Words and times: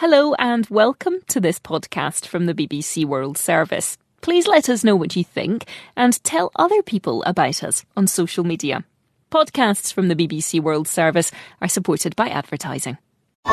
Hello 0.00 0.32
and 0.38 0.66
welcome 0.70 1.16
to 1.28 1.40
this 1.40 1.58
podcast 1.58 2.24
from 2.24 2.46
the 2.46 2.54
BBC 2.54 3.04
World 3.04 3.36
Service. 3.36 3.98
Please 4.22 4.46
let 4.46 4.70
us 4.70 4.82
know 4.82 4.96
what 4.96 5.14
you 5.14 5.22
think 5.22 5.66
and 5.94 6.24
tell 6.24 6.50
other 6.56 6.82
people 6.82 7.22
about 7.24 7.62
us 7.62 7.84
on 7.98 8.06
social 8.06 8.42
media. 8.42 8.82
Podcasts 9.30 9.92
from 9.92 10.08
the 10.08 10.16
BBC 10.16 10.58
World 10.58 10.88
Service 10.88 11.30
are 11.60 11.68
supported 11.68 12.16
by 12.16 12.30
advertising. 12.30 12.96
The 13.44 13.50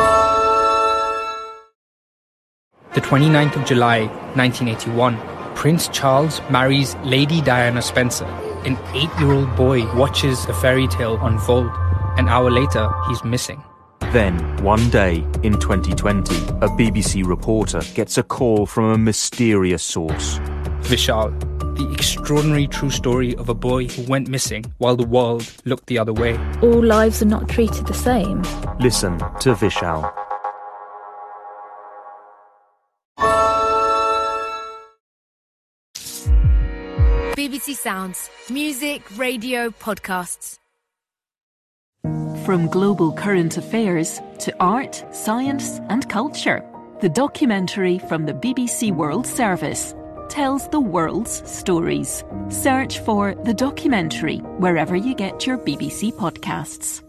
29th 3.02 3.58
of 3.58 3.66
July, 3.66 4.06
1981, 4.36 5.20
Prince 5.54 5.90
Charles 5.90 6.40
marries 6.50 6.96
Lady 7.04 7.42
Diana 7.42 7.82
Spencer. 7.82 8.24
An 8.64 8.78
eight 8.94 9.10
year 9.20 9.34
old 9.34 9.54
boy 9.58 9.86
watches 9.98 10.46
a 10.46 10.54
fairy 10.54 10.88
tale 10.88 11.20
unfold. 11.22 11.70
An 12.18 12.30
hour 12.30 12.50
later, 12.50 12.90
he's 13.10 13.22
missing. 13.26 13.62
Then, 14.14 14.64
one 14.64 14.90
day 14.90 15.18
in 15.44 15.60
2020, 15.60 16.36
a 16.36 16.70
BBC 16.70 17.28
reporter 17.28 17.82
gets 17.94 18.18
a 18.18 18.24
call 18.24 18.66
from 18.66 18.86
a 18.86 18.98
mysterious 18.98 19.84
source. 19.84 20.40
Vishal, 20.82 21.38
the 21.76 21.92
extraordinary 21.92 22.68
true 22.68 22.90
story 22.90 23.36
of 23.36 23.50
a 23.50 23.54
boy 23.54 23.88
who 23.88 24.04
went 24.04 24.30
missing 24.30 24.64
while 24.78 24.96
the 24.96 25.06
world 25.06 25.52
looked 25.66 25.88
the 25.88 26.00
other 26.00 26.14
way. 26.14 26.40
All 26.62 26.82
lives 26.84 27.22
are 27.22 27.26
not 27.26 27.50
treated 27.50 27.86
the 27.86 27.94
same. 27.94 28.44
Listen 28.80 29.20
to 29.42 29.54
Vishal. 29.54 30.12
BBC 37.36 37.76
Sounds. 37.76 38.30
Music, 38.50 39.02
radio, 39.18 39.70
podcasts. 39.70 40.60
From 42.48 42.68
global 42.68 43.12
current 43.12 43.58
affairs 43.58 44.22
to 44.40 44.56
art, 44.62 45.04
science, 45.12 45.82
and 45.90 46.08
culture, 46.08 46.64
the 47.02 47.10
documentary 47.10 48.00
from 48.00 48.26
the 48.26 48.32
BBC 48.32 48.96
World 48.96 49.28
Service 49.28 49.94
tells 50.30 50.70
the 50.70 50.80
world's 50.80 51.46
stories. 51.46 52.24
Search 52.48 53.00
for 53.00 53.36
the 53.44 53.54
documentary 53.54 54.38
wherever 54.64 54.96
you 54.96 55.14
get 55.14 55.46
your 55.46 55.58
BBC 55.58 56.14
podcasts. 56.14 57.04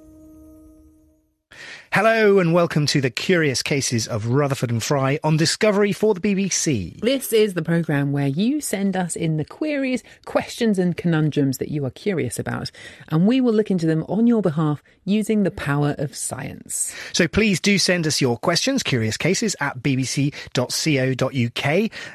Hello 1.90 2.38
and 2.38 2.52
welcome 2.52 2.84
to 2.84 3.00
the 3.00 3.08
Curious 3.08 3.62
Cases 3.62 4.06
of 4.06 4.26
Rutherford 4.26 4.70
and 4.70 4.82
Fry 4.82 5.18
on 5.24 5.38
Discovery 5.38 5.92
for 5.92 6.12
the 6.12 6.20
BBC. 6.20 7.00
This 7.00 7.32
is 7.32 7.54
the 7.54 7.62
programme 7.62 8.12
where 8.12 8.26
you 8.26 8.60
send 8.60 8.94
us 8.94 9.16
in 9.16 9.38
the 9.38 9.44
queries, 9.44 10.04
questions, 10.26 10.78
and 10.78 10.94
conundrums 10.94 11.56
that 11.58 11.70
you 11.70 11.86
are 11.86 11.90
curious 11.90 12.38
about, 12.38 12.70
and 13.08 13.26
we 13.26 13.40
will 13.40 13.54
look 13.54 13.70
into 13.70 13.86
them 13.86 14.04
on 14.06 14.26
your 14.26 14.42
behalf 14.42 14.82
using 15.06 15.44
the 15.44 15.50
power 15.50 15.94
of 15.96 16.14
science. 16.14 16.94
So 17.14 17.26
please 17.26 17.58
do 17.58 17.78
send 17.78 18.06
us 18.06 18.20
your 18.20 18.36
questions, 18.36 18.82
curious 18.82 19.16
cases 19.16 19.56
at 19.58 19.78
bbc.co.uk, 19.78 20.30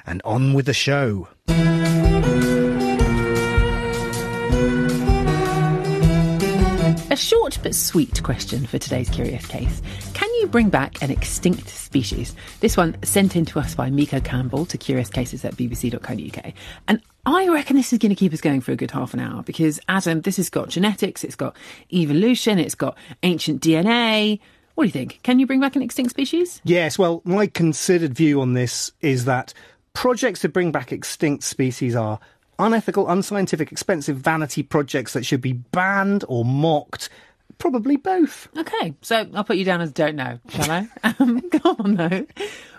and 0.06 0.22
on 0.24 0.54
with 0.54 0.68
the 0.68 0.74
show. 0.74 1.28
A 7.14 7.16
short 7.16 7.60
but 7.62 7.76
sweet 7.76 8.24
question 8.24 8.66
for 8.66 8.80
today's 8.80 9.08
curious 9.08 9.46
case. 9.46 9.84
Can 10.16 10.34
you 10.40 10.48
bring 10.48 10.70
back 10.70 11.00
an 11.04 11.12
extinct 11.12 11.70
species? 11.70 12.36
This 12.60 12.76
one 12.76 12.98
sent 13.04 13.36
in 13.36 13.46
to 13.46 13.60
us 13.60 13.76
by 13.76 13.92
Mikko 13.92 14.22
Campbell 14.22 14.66
to 14.66 14.80
curiouscases 14.80 15.46
at 15.46 15.54
bbc.co.uk. 15.54 16.54
And 16.88 17.04
I 17.28 17.50
reckon 17.50 17.76
this 17.76 17.94
is 17.94 18.00
going 18.00 18.10
to 18.10 18.16
keep 18.16 18.34
us 18.34 18.42
going 18.42 18.62
for 18.62 18.72
a 18.72 18.76
good 18.76 18.90
half 18.90 19.14
an 19.14 19.20
hour 19.20 19.44
because, 19.44 19.80
Adam, 19.88 20.22
this 20.22 20.38
has 20.38 20.50
got 20.50 20.70
genetics, 20.70 21.24
it's 21.24 21.36
got 21.36 21.56
evolution, 21.94 22.58
it's 22.58 22.74
got 22.74 22.98
ancient 23.22 23.62
DNA. 23.62 24.40
What 24.74 24.86
do 24.86 24.88
you 24.88 24.92
think? 24.92 25.20
Can 25.22 25.38
you 25.38 25.46
bring 25.46 25.60
back 25.60 25.76
an 25.76 25.84
extinct 25.84 26.10
species? 26.10 26.62
Yes, 26.64 26.98
well, 26.98 27.22
my 27.26 27.46
considered 27.46 28.16
view 28.16 28.42
on 28.42 28.54
this 28.54 28.92
is 29.02 29.26
that 29.26 29.54
projects 29.94 30.40
to 30.40 30.50
bring 30.50 30.72
back 30.72 30.92
extinct 30.92 31.44
species 31.44 31.96
are 31.96 32.20
unethical, 32.60 33.10
unscientific, 33.10 33.72
expensive 33.72 34.18
vanity 34.18 34.64
projects 34.64 35.14
that 35.14 35.26
should 35.26 35.42
be 35.42 35.54
banned 35.54 36.24
or 36.28 36.46
mocked. 36.46 37.10
Probably 37.58 37.98
both. 37.98 38.48
Okay, 38.58 38.94
so 39.02 39.28
I'll 39.34 39.44
put 39.44 39.58
you 39.58 39.66
down 39.66 39.82
as 39.82 39.92
don't 39.92 40.16
know, 40.16 40.40
shall 40.50 40.72
I? 40.72 40.88
um, 41.20 41.42
come 41.50 41.76
on, 41.80 41.96
though. 41.96 42.26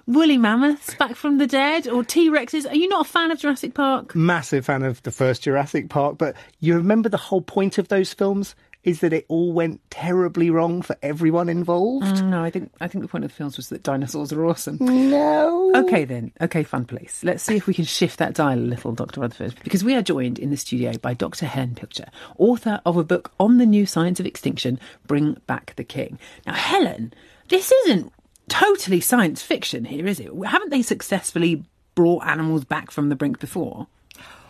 Woolly 0.06 0.36
mammoths 0.36 0.94
back 0.96 1.16
from 1.16 1.38
the 1.38 1.46
dead 1.46 1.88
or 1.88 2.04
T 2.04 2.28
Rexes? 2.28 2.70
Are 2.70 2.74
you 2.74 2.88
not 2.88 3.06
a 3.06 3.08
fan 3.08 3.30
of 3.30 3.38
Jurassic 3.38 3.72
Park? 3.72 4.14
Massive 4.14 4.66
fan 4.66 4.82
of 4.82 5.02
the 5.02 5.10
first 5.10 5.42
Jurassic 5.42 5.88
Park, 5.88 6.18
but 6.18 6.36
you 6.60 6.74
remember 6.76 7.08
the 7.08 7.16
whole 7.16 7.40
point 7.40 7.78
of 7.78 7.88
those 7.88 8.12
films? 8.12 8.54
Is 8.84 9.00
that 9.00 9.12
it 9.12 9.24
all 9.28 9.52
went 9.52 9.80
terribly 9.90 10.50
wrong 10.50 10.82
for 10.82 10.96
everyone 11.02 11.48
involved? 11.48 12.04
Mm, 12.06 12.28
no, 12.28 12.44
I 12.44 12.50
think 12.50 12.70
I 12.80 12.86
think 12.86 13.02
the 13.02 13.08
point 13.08 13.24
of 13.24 13.30
the 13.30 13.36
films 13.36 13.56
was 13.56 13.70
that 13.70 13.82
dinosaurs 13.82 14.32
are 14.32 14.44
awesome. 14.44 14.78
No. 14.80 15.72
Okay 15.74 16.04
then. 16.04 16.32
Okay, 16.40 16.62
fun 16.62 16.84
place. 16.84 17.22
Let's 17.24 17.42
see 17.42 17.56
if 17.56 17.66
we 17.66 17.74
can 17.74 17.84
shift 17.84 18.18
that 18.18 18.34
dial 18.34 18.58
a 18.58 18.60
little, 18.60 18.92
Dr. 18.92 19.20
Rutherford, 19.20 19.54
because 19.64 19.82
we 19.82 19.94
are 19.94 20.02
joined 20.02 20.38
in 20.38 20.50
the 20.50 20.56
studio 20.56 20.92
by 20.98 21.14
Dr. 21.14 21.46
Helen 21.46 21.74
Pilcher, 21.74 22.08
author 22.38 22.80
of 22.84 22.96
a 22.96 23.04
book 23.04 23.32
on 23.40 23.58
the 23.58 23.66
new 23.66 23.86
science 23.86 24.20
of 24.20 24.26
extinction, 24.26 24.78
Bring 25.06 25.40
Back 25.46 25.74
the 25.76 25.84
King. 25.84 26.18
Now, 26.46 26.54
Helen, 26.54 27.14
this 27.48 27.72
isn't 27.72 28.12
totally 28.48 29.00
science 29.00 29.42
fiction 29.42 29.86
here, 29.86 30.06
is 30.06 30.20
it? 30.20 30.30
Haven't 30.44 30.70
they 30.70 30.82
successfully 30.82 31.64
brought 31.94 32.26
animals 32.26 32.64
back 32.64 32.90
from 32.90 33.08
the 33.08 33.16
brink 33.16 33.40
before? 33.40 33.86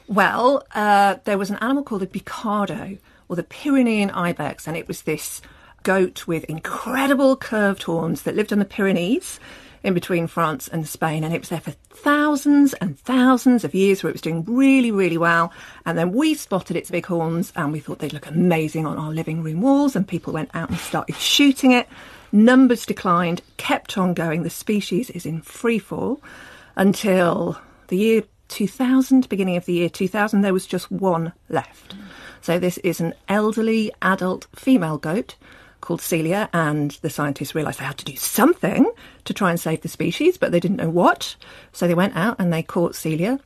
Well, 0.07 0.65
uh, 0.75 1.17
there 1.25 1.39
was 1.39 1.51
an 1.51 1.57
animal 1.57 1.83
called 1.83 2.03
the 2.03 2.07
Bucardo 2.07 2.99
or 3.29 3.37
the 3.37 3.43
Pyrenean 3.43 4.11
ibex, 4.11 4.67
and 4.67 4.77
it 4.77 4.89
was 4.89 5.03
this 5.03 5.41
goat 5.83 6.27
with 6.27 6.45
incredible 6.45 7.37
curved 7.37 7.83
horns 7.83 8.23
that 8.23 8.35
lived 8.35 8.53
on 8.53 8.59
the 8.59 8.65
Pyrenees 8.65 9.39
in 9.83 9.93
between 9.93 10.27
France 10.27 10.67
and 10.67 10.89
Spain, 10.89 11.23
and 11.23 11.35
it 11.35 11.41
was 11.41 11.51
there 11.51 11.61
for 11.61 11.73
thousands 11.91 12.73
and 12.75 12.99
thousands 12.99 13.65
of 13.65 13.75
years 13.75 14.03
where 14.03 14.11
it 14.11 14.15
was 14.15 14.23
doing 14.23 14.43
really, 14.45 14.91
really 14.91 15.19
well. 15.19 15.53
And 15.85 15.99
then 15.99 16.13
we 16.13 16.35
spotted 16.35 16.75
its 16.75 16.91
big 16.91 17.05
horns 17.05 17.53
and 17.55 17.71
we 17.71 17.81
thought 17.81 17.99
they'd 17.99 18.15
look 18.15 18.27
amazing 18.27 18.87
on 18.87 18.99
our 18.99 19.13
living 19.13 19.43
room 19.43 19.61
walls, 19.61 19.95
and 19.95 20.09
people 20.09 20.33
went 20.33 20.51
out 20.55 20.71
and 20.71 20.79
started 20.79 21.17
shooting 21.17 21.73
it. 21.73 21.87
Numbers 22.33 22.87
declined, 22.87 23.43
kept 23.59 23.99
on 23.99 24.15
going. 24.15 24.43
The 24.43 24.51
species 24.51 25.11
is 25.11 25.27
in 25.27 25.43
free 25.43 25.79
fall 25.79 26.21
until 26.77 27.59
the 27.89 27.97
year 27.97 28.23
2000, 28.49 29.29
beginning 29.29 29.57
of 29.57 29.67
the 29.67 29.75
year 29.75 29.89
2000, 29.89 30.41
there 30.41 30.53
was 30.53 30.67
just 30.67 30.91
one 30.91 31.33
left. 31.49 31.95
So 32.45 32.59
this 32.59 32.77
is 32.85 33.01
an 33.01 33.15
elderly 33.27 33.91
adult 34.03 34.49
female 34.55 34.99
goat 34.99 35.37
called 35.81 36.03
Celia, 36.03 36.51
and 36.53 36.91
the 37.01 37.09
scientists 37.09 37.55
realised 37.55 37.81
they 37.81 37.87
had 37.87 37.97
to 37.97 38.05
do 38.05 38.17
something 38.17 38.93
to 39.25 39.33
try 39.33 39.49
and 39.49 39.59
save 39.59 39.81
the 39.81 39.89
species, 39.89 40.37
but 40.37 40.53
they 40.53 40.61
didn't 40.61 40.77
know 40.77 40.91
what. 40.91 41.37
So 41.73 41.87
they 41.87 41.95
went 41.95 42.15
out 42.15 42.37
and 42.39 42.53
they 42.53 42.63
caught 42.63 42.95
Celia. 42.95 43.41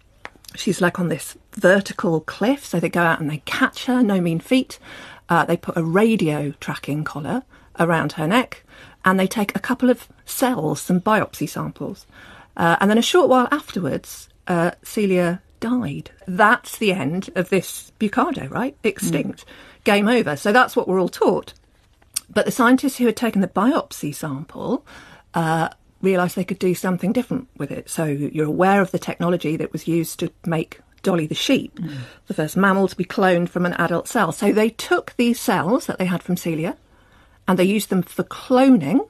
She's 0.56 0.80
like 0.80 0.98
on 0.98 1.10
this 1.10 1.38
vertical 1.52 2.22
cliff, 2.22 2.66
so 2.66 2.80
they 2.80 2.88
go 2.88 3.02
out 3.02 3.20
and 3.20 3.30
they 3.30 3.40
catch 3.44 3.84
her, 3.84 4.02
no 4.02 4.20
mean 4.20 4.40
feat. 4.40 4.80
Uh, 5.28 5.44
they 5.44 5.56
put 5.56 5.76
a 5.76 5.84
radio 5.84 6.50
tracking 6.58 7.04
collar 7.04 7.44
around 7.78 8.14
her 8.14 8.26
neck, 8.26 8.64
and 9.04 9.20
they 9.20 9.28
take 9.28 9.54
a 9.54 9.60
couple 9.60 9.90
of 9.90 10.08
cells, 10.24 10.80
some 10.80 11.00
biopsy 11.00 11.48
samples. 11.48 12.04
Uh, 12.56 12.74
and 12.80 12.90
then 12.90 12.98
a 12.98 13.02
short 13.02 13.28
while 13.28 13.46
afterwards, 13.52 14.28
uh, 14.48 14.72
Celia 14.82 15.40
died. 15.60 16.10
That's 16.26 16.78
the 16.78 16.92
end 16.92 17.30
of 17.34 17.48
this 17.50 17.92
Bucardo, 17.98 18.50
right? 18.50 18.76
Extinct. 18.82 19.44
Mm. 19.44 19.84
Game 19.84 20.08
over. 20.08 20.36
So 20.36 20.52
that's 20.52 20.76
what 20.76 20.88
we're 20.88 21.00
all 21.00 21.08
taught. 21.08 21.54
But 22.30 22.44
the 22.44 22.52
scientists 22.52 22.96
who 22.96 23.06
had 23.06 23.16
taken 23.16 23.40
the 23.40 23.48
biopsy 23.48 24.14
sample 24.14 24.84
uh, 25.34 25.70
realised 26.02 26.36
they 26.36 26.44
could 26.44 26.58
do 26.58 26.74
something 26.74 27.12
different 27.12 27.48
with 27.56 27.70
it. 27.70 27.88
So 27.88 28.04
you're 28.04 28.46
aware 28.46 28.80
of 28.80 28.90
the 28.90 28.98
technology 28.98 29.56
that 29.56 29.72
was 29.72 29.88
used 29.88 30.20
to 30.20 30.30
make 30.44 30.80
Dolly 31.02 31.26
the 31.26 31.34
sheep, 31.34 31.78
mm. 31.78 31.96
the 32.26 32.34
first 32.34 32.56
mammal 32.56 32.88
to 32.88 32.96
be 32.96 33.04
cloned 33.04 33.48
from 33.48 33.64
an 33.66 33.72
adult 33.74 34.08
cell. 34.08 34.32
So 34.32 34.52
they 34.52 34.70
took 34.70 35.14
these 35.16 35.40
cells 35.40 35.86
that 35.86 35.98
they 35.98 36.04
had 36.04 36.22
from 36.22 36.36
Celia 36.36 36.76
and 37.46 37.58
they 37.58 37.64
used 37.64 37.88
them 37.88 38.02
for 38.02 38.24
cloning. 38.24 39.08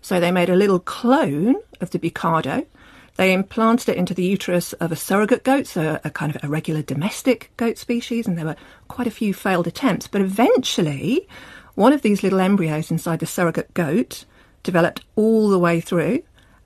So 0.00 0.20
they 0.20 0.32
made 0.32 0.50
a 0.50 0.56
little 0.56 0.80
clone 0.80 1.56
of 1.80 1.90
the 1.90 1.98
Bucardo 1.98 2.66
they 3.16 3.32
implanted 3.32 3.90
it 3.90 3.96
into 3.96 4.14
the 4.14 4.24
uterus 4.24 4.72
of 4.74 4.90
a 4.90 4.96
surrogate 4.96 5.44
goat, 5.44 5.66
so 5.66 6.00
a 6.02 6.10
kind 6.10 6.34
of 6.34 6.42
a 6.42 6.48
regular 6.48 6.82
domestic 6.82 7.52
goat 7.56 7.78
species, 7.78 8.26
and 8.26 8.36
there 8.36 8.44
were 8.44 8.56
quite 8.88 9.06
a 9.06 9.12
few 9.12 9.32
failed 9.32 9.66
attempts. 9.66 10.08
But 10.08 10.20
eventually, 10.20 11.28
one 11.74 11.92
of 11.92 12.02
these 12.02 12.22
little 12.22 12.40
embryos 12.40 12.90
inside 12.90 13.20
the 13.20 13.26
surrogate 13.26 13.72
goat 13.74 14.24
developed 14.62 15.04
all 15.14 15.48
the 15.48 15.58
way 15.58 15.80
through 15.80 16.22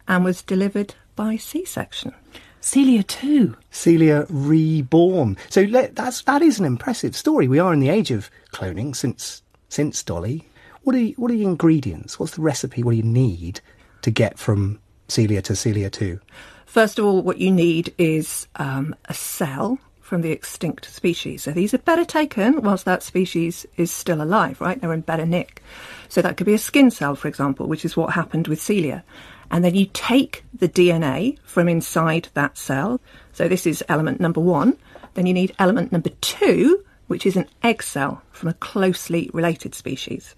and 0.06 0.24
was 0.24 0.42
delivered 0.42 0.94
by 1.16 1.36
C 1.36 1.64
section. 1.64 2.14
Celia 2.60 3.02
too. 3.02 3.56
Celia 3.70 4.26
reborn. 4.28 5.36
So 5.48 5.64
that's 5.66 6.22
that 6.22 6.42
is 6.42 6.58
an 6.58 6.64
impressive 6.64 7.14
story. 7.14 7.46
We 7.46 7.58
are 7.58 7.72
in 7.72 7.80
the 7.80 7.88
age 7.88 8.10
of 8.10 8.30
cloning 8.52 8.96
since 8.96 9.42
since 9.68 10.02
Dolly. 10.02 10.48
What 10.82 10.96
are 10.96 11.04
what 11.16 11.30
are 11.30 11.36
the 11.36 11.44
ingredients? 11.44 12.18
What's 12.18 12.34
the 12.34 12.42
recipe? 12.42 12.82
What 12.82 12.92
do 12.92 12.96
you 12.96 13.02
need 13.02 13.60
to 14.02 14.10
get 14.10 14.38
from 14.38 14.80
Celia 15.08 15.43
to 15.43 15.56
Celia 15.56 15.90
2? 15.90 16.20
First 16.66 16.99
of 16.99 17.05
all, 17.05 17.22
what 17.22 17.38
you 17.38 17.50
need 17.50 17.94
is 17.99 18.46
um, 18.56 18.94
a 19.06 19.14
cell 19.14 19.78
from 20.00 20.22
the 20.22 20.31
extinct 20.31 20.87
species. 20.87 21.43
So 21.43 21.50
these 21.50 21.75
are 21.75 21.78
better 21.78 22.05
taken 22.05 22.62
whilst 22.62 22.84
that 22.87 23.02
species 23.02 23.66
is 23.76 23.90
still 23.90 24.22
alive, 24.22 24.60
right? 24.60 24.81
They're 24.81 24.93
in 24.93 25.02
better 25.02 25.26
nick. 25.26 25.62
So 26.08 26.22
that 26.22 26.37
could 26.37 26.46
be 26.46 26.55
a 26.55 26.58
skin 26.58 26.90
cell, 26.90 27.14
for 27.14 27.28
example, 27.28 27.66
which 27.66 27.84
is 27.84 27.96
what 27.96 28.14
happened 28.14 28.49
with 28.49 28.60
Celia. 28.60 29.05
and 29.50 29.64
then 29.64 29.75
you 29.75 29.87
take 29.93 30.44
the 30.52 30.69
DNA 30.69 31.38
from 31.44 31.69
inside 31.69 32.28
that 32.34 32.58
cell. 32.58 33.00
So 33.32 33.49
this 33.49 33.66
is 33.66 33.84
element 33.88 34.20
number 34.20 34.40
one. 34.40 34.76
Then 35.14 35.26
you 35.26 35.34
need 35.34 35.55
element 35.58 35.90
number 35.90 36.10
two, 36.20 36.84
which 37.06 37.25
is 37.25 37.37
an 37.37 37.49
egg 37.62 37.82
cell 37.82 38.22
from 38.31 38.49
a 38.50 38.55
closely 38.55 39.31
related 39.32 39.75
species. 39.75 40.34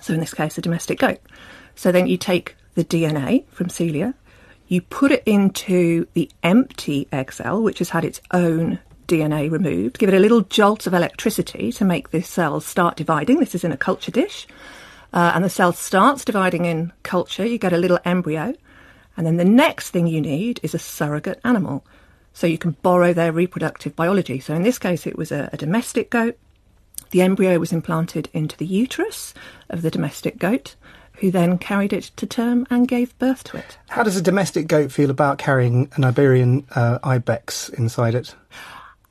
So 0.00 0.14
in 0.14 0.20
this 0.20 0.34
case, 0.34 0.58
a 0.58 0.62
domestic 0.62 0.98
goat. 0.98 1.20
So 1.74 1.92
then 1.92 2.06
you 2.06 2.16
take 2.16 2.56
the 2.74 2.84
DNA 2.84 3.46
from 3.48 3.68
Celia, 3.68 4.14
you 4.68 4.80
put 4.80 5.12
it 5.12 5.22
into 5.26 6.06
the 6.14 6.30
empty 6.42 7.06
egg 7.12 7.32
cell, 7.32 7.62
which 7.62 7.78
has 7.78 7.90
had 7.90 8.04
its 8.04 8.20
own 8.30 8.78
DNA 9.06 9.50
removed, 9.50 9.98
give 9.98 10.08
it 10.08 10.16
a 10.16 10.20
little 10.20 10.40
jolt 10.42 10.86
of 10.86 10.94
electricity 10.94 11.70
to 11.72 11.84
make 11.84 12.10
the 12.10 12.22
cells 12.22 12.64
start 12.64 12.96
dividing. 12.96 13.38
This 13.38 13.54
is 13.54 13.64
in 13.64 13.72
a 13.72 13.76
culture 13.76 14.10
dish. 14.10 14.46
Uh, 15.12 15.32
and 15.34 15.44
the 15.44 15.50
cell 15.50 15.72
starts 15.72 16.24
dividing 16.24 16.64
in 16.64 16.92
culture. 17.02 17.44
You 17.44 17.58
get 17.58 17.74
a 17.74 17.78
little 17.78 17.98
embryo. 18.04 18.54
And 19.16 19.26
then 19.26 19.36
the 19.36 19.44
next 19.44 19.90
thing 19.90 20.06
you 20.06 20.22
need 20.22 20.58
is 20.62 20.74
a 20.74 20.78
surrogate 20.78 21.40
animal. 21.44 21.84
So 22.32 22.46
you 22.46 22.56
can 22.56 22.76
borrow 22.82 23.12
their 23.12 23.32
reproductive 23.32 23.94
biology. 23.94 24.40
So 24.40 24.54
in 24.54 24.62
this 24.62 24.78
case, 24.78 25.06
it 25.06 25.18
was 25.18 25.30
a, 25.30 25.50
a 25.52 25.58
domestic 25.58 26.08
goat. 26.08 26.38
The 27.10 27.20
embryo 27.20 27.58
was 27.58 27.72
implanted 27.72 28.30
into 28.32 28.56
the 28.56 28.64
uterus 28.64 29.34
of 29.68 29.82
the 29.82 29.90
domestic 29.90 30.38
goat, 30.38 30.76
who 31.22 31.30
then 31.30 31.56
carried 31.56 31.92
it 31.92 32.10
to 32.16 32.26
term 32.26 32.66
and 32.68 32.88
gave 32.88 33.16
birth 33.20 33.44
to 33.44 33.56
it. 33.56 33.78
How 33.88 34.02
does 34.02 34.16
a 34.16 34.20
domestic 34.20 34.66
goat 34.66 34.90
feel 34.90 35.08
about 35.08 35.38
carrying 35.38 35.88
an 35.94 36.02
Iberian 36.02 36.66
uh, 36.74 36.98
ibex 37.04 37.68
inside 37.68 38.16
it? 38.16 38.34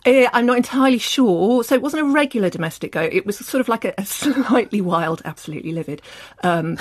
Uh, 0.06 0.28
I'm 0.34 0.46
not 0.46 0.58
entirely 0.58 0.98
sure. 0.98 1.64
So 1.64 1.76
it 1.76 1.82
wasn't 1.82 2.04
a 2.04 2.06
regular 2.06 2.50
domestic 2.50 2.94
goat. 2.94 3.14
It 3.14 3.26
was 3.26 3.38
sort 3.38 3.62
of 3.62 3.70
like 3.70 3.86
a, 3.86 3.94
a 3.98 4.06
slightly 4.06 4.82
wild, 4.82 5.22
absolutely 5.26 5.72
livid 5.72 6.02
um, 6.44 6.78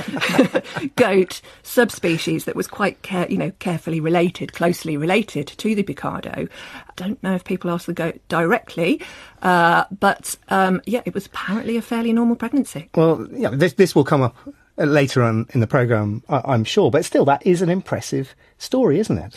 goat 0.96 1.40
subspecies 1.62 2.44
that 2.44 2.56
was 2.56 2.66
quite, 2.66 3.02
care, 3.02 3.26
you 3.30 3.38
know, 3.38 3.52
carefully 3.58 4.00
related, 4.00 4.52
closely 4.52 4.96
related 4.96 5.46
to 5.46 5.74
the 5.74 5.82
Bucardo. 5.82 6.48
I 6.74 6.92
don't 6.96 7.22
know 7.22 7.34
if 7.34 7.44
people 7.44 7.70
asked 7.70 7.86
the 7.86 7.92
goat 7.92 8.20
directly, 8.28 9.00
uh, 9.42 9.84
but 10.00 10.36
um, 10.48 10.82
yeah, 10.86 11.02
it 11.04 11.14
was 11.14 11.26
apparently 11.26 11.76
a 11.76 11.82
fairly 11.82 12.12
normal 12.12 12.36
pregnancy. 12.36 12.90
Well, 12.94 13.26
yeah, 13.32 13.50
this 13.50 13.74
this 13.74 13.94
will 13.94 14.04
come 14.04 14.22
up 14.22 14.36
later 14.76 15.22
on 15.22 15.46
in 15.50 15.60
the 15.60 15.66
program, 15.66 16.22
I, 16.28 16.42
I'm 16.44 16.64
sure. 16.64 16.90
But 16.90 17.04
still, 17.04 17.24
that 17.26 17.46
is 17.46 17.62
an 17.62 17.68
impressive 17.68 18.34
story, 18.58 18.98
isn't 18.98 19.18
it? 19.18 19.34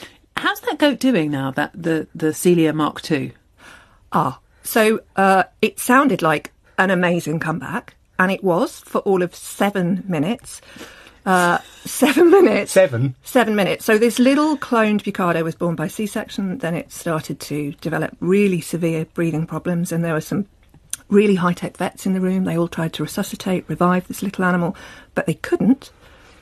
How's 0.57 0.69
that 0.69 0.79
goat 0.79 0.99
doing 0.99 1.29
now? 1.29 1.51
That 1.51 1.71
the 1.75 2.07
the 2.15 2.33
Celia 2.33 2.73
Mark 2.73 3.11
II. 3.11 3.31
Ah, 4.11 4.39
so 4.63 5.01
uh, 5.15 5.43
it 5.61 5.79
sounded 5.79 6.23
like 6.23 6.51
an 6.79 6.89
amazing 6.89 7.39
comeback, 7.39 7.95
and 8.17 8.31
it 8.31 8.43
was 8.43 8.79
for 8.79 8.99
all 9.01 9.21
of 9.21 9.35
seven 9.35 10.03
minutes. 10.07 10.61
Uh, 11.27 11.59
seven 11.85 12.31
minutes. 12.31 12.71
Seven. 12.71 13.13
Seven 13.21 13.55
minutes. 13.55 13.85
So 13.85 13.99
this 13.99 14.17
little 14.17 14.57
cloned 14.57 15.03
Bucardo 15.03 15.43
was 15.43 15.53
born 15.53 15.75
by 15.75 15.87
C-section. 15.87 16.57
Then 16.57 16.73
it 16.73 16.91
started 16.91 17.39
to 17.41 17.73
develop 17.73 18.17
really 18.19 18.61
severe 18.61 19.05
breathing 19.13 19.45
problems, 19.45 19.91
and 19.91 20.03
there 20.03 20.15
were 20.15 20.21
some 20.21 20.47
really 21.07 21.35
high-tech 21.35 21.77
vets 21.77 22.07
in 22.07 22.13
the 22.13 22.21
room. 22.21 22.45
They 22.45 22.57
all 22.57 22.67
tried 22.67 22.93
to 22.93 23.03
resuscitate, 23.03 23.65
revive 23.67 24.07
this 24.07 24.23
little 24.23 24.43
animal, 24.43 24.75
but 25.13 25.27
they 25.27 25.35
couldn't. 25.35 25.91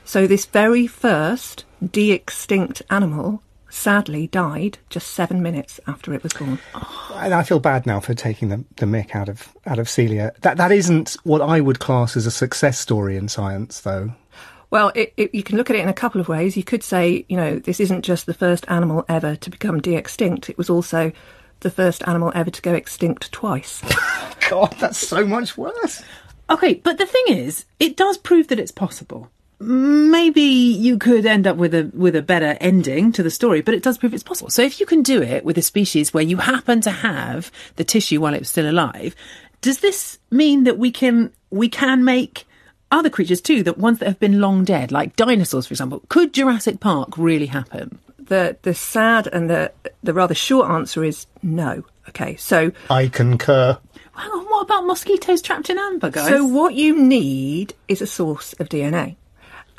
So 0.06 0.26
this 0.26 0.46
very 0.46 0.86
first 0.86 1.66
de-extinct 1.84 2.80
animal 2.88 3.42
sadly 3.76 4.26
died 4.28 4.78
just 4.88 5.08
seven 5.08 5.42
minutes 5.42 5.78
after 5.86 6.14
it 6.14 6.22
was 6.22 6.32
born. 6.32 6.58
And 7.14 7.34
I 7.34 7.42
feel 7.42 7.60
bad 7.60 7.86
now 7.86 8.00
for 8.00 8.14
taking 8.14 8.48
the, 8.48 8.64
the 8.76 8.86
mick 8.86 9.14
out 9.14 9.28
of 9.28 9.54
out 9.66 9.78
of 9.78 9.88
Celia. 9.88 10.32
That 10.40 10.56
that 10.56 10.72
isn't 10.72 11.16
what 11.24 11.42
I 11.42 11.60
would 11.60 11.78
class 11.78 12.16
as 12.16 12.26
a 12.26 12.30
success 12.30 12.78
story 12.78 13.16
in 13.16 13.28
science, 13.28 13.80
though. 13.80 14.12
Well, 14.70 14.90
it, 14.94 15.12
it, 15.16 15.34
you 15.34 15.42
can 15.42 15.56
look 15.56 15.70
at 15.70 15.76
it 15.76 15.82
in 15.82 15.88
a 15.88 15.94
couple 15.94 16.20
of 16.20 16.28
ways. 16.28 16.56
You 16.56 16.64
could 16.64 16.82
say, 16.82 17.24
you 17.28 17.36
know, 17.36 17.58
this 17.58 17.78
isn't 17.78 18.02
just 18.02 18.26
the 18.26 18.34
first 18.34 18.64
animal 18.68 19.04
ever 19.08 19.36
to 19.36 19.50
become 19.50 19.80
de-extinct. 19.80 20.50
It 20.50 20.58
was 20.58 20.68
also 20.68 21.12
the 21.60 21.70
first 21.70 22.06
animal 22.08 22.32
ever 22.34 22.50
to 22.50 22.62
go 22.62 22.74
extinct 22.74 23.30
twice. 23.30 23.80
God, 24.50 24.74
that's 24.80 24.98
so 24.98 25.24
much 25.24 25.56
worse. 25.56 26.02
Okay, 26.50 26.74
but 26.74 26.98
the 26.98 27.06
thing 27.06 27.24
is, 27.28 27.64
it 27.78 27.96
does 27.96 28.18
prove 28.18 28.48
that 28.48 28.58
it's 28.58 28.72
possible. 28.72 29.30
Maybe 29.58 30.42
you 30.42 30.98
could 30.98 31.24
end 31.24 31.46
up 31.46 31.56
with 31.56 31.74
a 31.74 31.90
with 31.94 32.14
a 32.14 32.22
better 32.22 32.58
ending 32.60 33.10
to 33.12 33.22
the 33.22 33.30
story, 33.30 33.62
but 33.62 33.74
it 33.74 33.82
does 33.82 33.96
prove 33.96 34.12
it's 34.12 34.22
possible. 34.22 34.50
So 34.50 34.62
if 34.62 34.80
you 34.80 34.86
can 34.86 35.02
do 35.02 35.22
it 35.22 35.44
with 35.44 35.56
a 35.56 35.62
species 35.62 36.12
where 36.12 36.22
you 36.22 36.36
happen 36.36 36.82
to 36.82 36.90
have 36.90 37.50
the 37.76 37.84
tissue 37.84 38.20
while 38.20 38.34
it's 38.34 38.50
still 38.50 38.68
alive, 38.70 39.16
does 39.62 39.80
this 39.80 40.18
mean 40.30 40.64
that 40.64 40.78
we 40.78 40.90
can 40.90 41.32
we 41.50 41.70
can 41.70 42.04
make 42.04 42.46
other 42.90 43.10
creatures 43.10 43.40
too, 43.40 43.62
that 43.62 43.78
ones 43.78 43.98
that 43.98 44.06
have 44.06 44.20
been 44.20 44.40
long 44.40 44.64
dead, 44.64 44.92
like 44.92 45.16
dinosaurs, 45.16 45.66
for 45.66 45.72
example? 45.72 46.02
Could 46.08 46.34
Jurassic 46.34 46.80
Park 46.80 47.16
really 47.16 47.46
happen? 47.46 47.98
The 48.18 48.56
the 48.62 48.74
sad 48.74 49.26
and 49.28 49.48
the 49.48 49.72
the 50.02 50.12
rather 50.12 50.34
short 50.34 50.70
answer 50.70 51.02
is 51.02 51.26
no. 51.42 51.84
Okay, 52.10 52.36
so 52.36 52.72
I 52.90 53.08
concur. 53.08 53.78
Hang 54.14 54.30
on, 54.30 54.44
what 54.46 54.62
about 54.62 54.86
mosquitoes 54.86 55.42
trapped 55.42 55.68
in 55.70 55.78
amber, 55.78 56.10
guys? 56.10 56.28
So 56.28 56.44
what 56.44 56.74
you 56.74 56.96
need 56.96 57.74
is 57.88 58.00
a 58.00 58.06
source 58.06 58.52
of 58.54 58.68
DNA. 58.68 59.16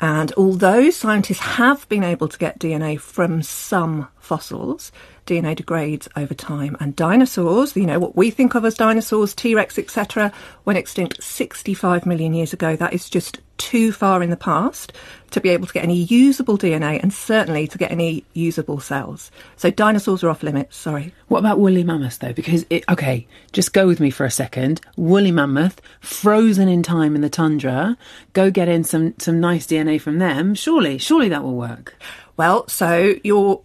And 0.00 0.32
although 0.36 0.90
scientists 0.90 1.40
have 1.40 1.88
been 1.88 2.04
able 2.04 2.28
to 2.28 2.38
get 2.38 2.60
DNA 2.60 3.00
from 3.00 3.42
some 3.42 4.08
fossils, 4.18 4.92
DNA 5.28 5.54
degrades 5.54 6.08
over 6.16 6.34
time. 6.34 6.76
And 6.80 6.96
dinosaurs, 6.96 7.76
you 7.76 7.86
know, 7.86 7.98
what 7.98 8.16
we 8.16 8.30
think 8.30 8.54
of 8.54 8.64
as 8.64 8.74
dinosaurs, 8.74 9.34
T 9.34 9.54
Rex, 9.54 9.78
etc., 9.78 10.32
went 10.64 10.78
extinct 10.78 11.22
65 11.22 12.06
million 12.06 12.34
years 12.34 12.52
ago. 12.52 12.74
That 12.74 12.94
is 12.94 13.08
just 13.08 13.38
too 13.58 13.92
far 13.92 14.22
in 14.22 14.30
the 14.30 14.36
past 14.36 14.92
to 15.30 15.40
be 15.40 15.50
able 15.50 15.66
to 15.66 15.72
get 15.72 15.84
any 15.84 16.04
usable 16.04 16.56
DNA 16.56 17.02
and 17.02 17.12
certainly 17.12 17.66
to 17.66 17.76
get 17.76 17.90
any 17.90 18.24
usable 18.32 18.80
cells. 18.80 19.30
So 19.56 19.70
dinosaurs 19.70 20.24
are 20.24 20.30
off 20.30 20.42
limits, 20.42 20.76
sorry. 20.76 21.12
What 21.26 21.40
about 21.40 21.58
woolly 21.58 21.84
mammoths 21.84 22.18
though? 22.18 22.32
Because 22.32 22.64
it, 22.70 22.84
okay, 22.88 23.26
just 23.52 23.74
go 23.74 23.86
with 23.86 24.00
me 24.00 24.10
for 24.10 24.24
a 24.24 24.30
second. 24.30 24.80
Woolly 24.96 25.32
mammoth, 25.32 25.82
frozen 26.00 26.68
in 26.68 26.82
time 26.82 27.14
in 27.14 27.20
the 27.20 27.28
tundra. 27.28 27.98
Go 28.32 28.50
get 28.50 28.68
in 28.68 28.84
some 28.84 29.14
some 29.18 29.40
nice 29.40 29.66
DNA 29.66 30.00
from 30.00 30.18
them. 30.18 30.54
Surely, 30.54 30.96
surely 30.96 31.28
that 31.28 31.42
will 31.42 31.56
work. 31.56 31.96
Well, 32.38 32.68
so 32.68 33.16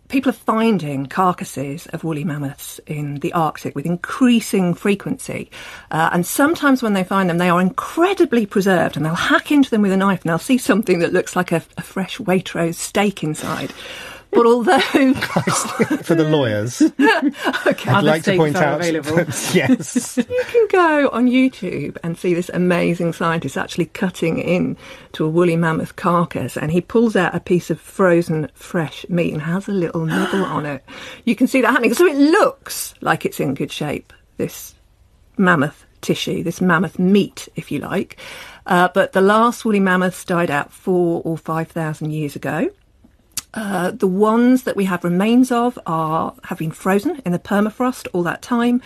people 0.07 0.31
are 0.31 0.33
finding 0.33 1.05
carcasses 1.05 1.85
of 1.93 2.03
woolly 2.03 2.23
mammoths 2.23 2.79
in 2.87 3.19
the 3.19 3.31
Arctic 3.31 3.75
with 3.75 3.85
increasing 3.85 4.73
frequency, 4.73 5.51
uh, 5.91 6.09
and 6.11 6.25
sometimes 6.25 6.81
when 6.81 6.93
they 6.93 7.03
find 7.03 7.29
them, 7.29 7.37
they 7.37 7.51
are 7.51 7.61
incredibly 7.61 8.47
preserved, 8.47 8.97
and 8.97 9.05
they'll 9.05 9.13
hack 9.13 9.51
into 9.51 9.69
them 9.69 9.83
with 9.83 9.91
a 9.91 9.97
knife, 9.97 10.23
and 10.23 10.29
they'll 10.29 10.39
see 10.39 10.57
something 10.57 10.97
that 10.99 11.13
looks 11.13 11.35
like 11.35 11.51
a, 11.51 11.61
a 11.77 11.83
fresh 11.83 12.17
Waitrose 12.17 12.73
steak 12.73 13.23
inside. 13.23 13.71
But 14.33 14.45
although 14.45 14.79
for 16.03 16.15
the 16.15 16.23
lawyers, 16.27 16.81
okay, 17.67 17.91
I'd 17.91 18.03
like 18.03 18.23
to 18.23 18.35
point 18.37 18.55
out 18.55 18.79
available. 18.81 19.15
that- 19.17 19.51
yes, 19.53 20.17
you 20.17 20.43
can 20.47 20.67
go 20.69 21.09
on 21.09 21.27
YouTube 21.27 21.97
and 22.03 22.17
see 22.17 22.33
this 22.33 22.49
amazing 22.53 23.13
scientist 23.13 23.57
actually 23.57 23.85
cutting 23.85 24.39
in 24.39 24.75
to 25.13 25.25
a 25.25 25.29
woolly 25.29 25.55
mammoth 25.55 25.95
carcass 25.95 26.57
and 26.57 26.71
he 26.71 26.81
pulls 26.81 27.15
out 27.15 27.35
a 27.35 27.39
piece 27.39 27.69
of 27.69 27.79
frozen 27.79 28.49
fresh 28.53 29.05
meat 29.09 29.33
and 29.33 29.41
has 29.43 29.67
a 29.67 29.71
little 29.71 30.05
nibble 30.05 30.43
on 30.43 30.65
it. 30.65 30.83
You 31.25 31.35
can 31.35 31.47
see 31.47 31.61
that 31.61 31.71
happening. 31.71 31.93
So 31.93 32.05
it 32.07 32.17
looks 32.17 32.93
like 33.01 33.25
it's 33.25 33.39
in 33.39 33.53
good 33.53 33.71
shape, 33.71 34.11
this 34.37 34.73
mammoth 35.37 35.85
tissue, 36.01 36.43
this 36.43 36.59
mammoth 36.61 36.97
meat, 36.99 37.47
if 37.55 37.71
you 37.71 37.79
like. 37.79 38.17
Uh, 38.65 38.89
but 38.93 39.11
the 39.13 39.21
last 39.21 39.63
woolly 39.65 39.79
mammoths 39.79 40.23
died 40.25 40.49
out 40.51 40.71
four 40.71 41.21
or 41.23 41.37
five 41.37 41.67
thousand 41.69 42.11
years 42.11 42.35
ago. 42.35 42.69
Uh, 43.53 43.91
the 43.91 44.07
ones 44.07 44.63
that 44.63 44.75
we 44.75 44.85
have 44.85 45.03
remains 45.03 45.51
of 45.51 45.77
are 45.85 46.33
have 46.45 46.57
been 46.57 46.71
frozen 46.71 47.21
in 47.23 47.31
the 47.31 47.39
permafrost 47.39 48.07
all 48.11 48.23
that 48.23 48.41
time. 48.41 48.81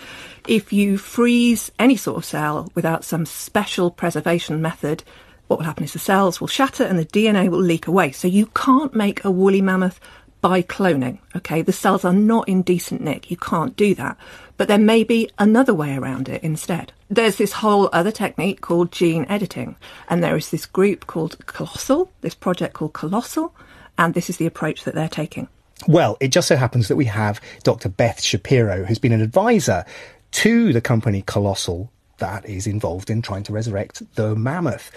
If 0.47 0.73
you 0.73 0.97
freeze 0.97 1.71
any 1.79 1.95
sort 1.95 2.17
of 2.17 2.25
cell 2.25 2.69
without 2.75 3.05
some 3.05 3.25
special 3.25 3.89
preservation 3.91 4.61
method, 4.61 5.03
what 5.47 5.59
will 5.59 5.65
happen 5.65 5.85
is 5.85 5.93
the 5.93 5.99
cells 5.99 6.41
will 6.41 6.47
shatter 6.47 6.83
and 6.83 6.99
the 6.99 7.05
DNA 7.05 7.47
will 7.49 7.61
leak 7.61 7.87
away. 7.87 8.11
So 8.11 8.27
you 8.27 8.47
can't 8.47 8.93
make 8.93 9.23
a 9.23 9.31
woolly 9.31 9.61
mammoth 9.61 10.01
by 10.41 10.61
cloning. 10.61 11.19
Okay, 11.35 11.61
the 11.61 11.71
cells 11.71 12.03
are 12.03 12.13
not 12.13 12.47
in 12.49 12.61
decent 12.61 13.01
nick. 13.01 13.31
You 13.31 13.37
can't 13.37 13.75
do 13.75 13.95
that. 13.95 14.17
But 14.57 14.67
there 14.67 14.77
may 14.77 15.03
be 15.03 15.29
another 15.39 15.73
way 15.73 15.95
around 15.95 16.27
it 16.27 16.43
instead. 16.43 16.91
There's 17.09 17.37
this 17.37 17.53
whole 17.53 17.89
other 17.93 18.11
technique 18.11 18.61
called 18.61 18.91
gene 18.91 19.25
editing, 19.29 19.77
and 20.09 20.21
there 20.21 20.35
is 20.35 20.49
this 20.49 20.65
group 20.65 21.07
called 21.07 21.37
Colossal, 21.45 22.11
this 22.21 22.35
project 22.35 22.73
called 22.73 22.93
Colossal, 22.93 23.53
and 23.97 24.13
this 24.13 24.29
is 24.29 24.37
the 24.37 24.45
approach 24.45 24.83
that 24.83 24.95
they're 24.95 25.07
taking. 25.07 25.47
Well, 25.87 26.17
it 26.19 26.29
just 26.29 26.47
so 26.47 26.55
happens 26.55 26.87
that 26.87 26.95
we 26.95 27.05
have 27.05 27.39
Dr. 27.63 27.89
Beth 27.89 28.21
Shapiro, 28.21 28.83
who's 28.83 28.99
been 28.99 29.11
an 29.11 29.21
advisor 29.21 29.85
to 30.31 30.73
the 30.73 30.81
company 30.81 31.21
Colossal 31.21 31.91
that 32.17 32.47
is 32.47 32.65
involved 32.65 33.09
in 33.09 33.21
trying 33.21 33.43
to 33.43 33.53
resurrect 33.53 34.01
the 34.15 34.35
mammoth. 34.35 34.91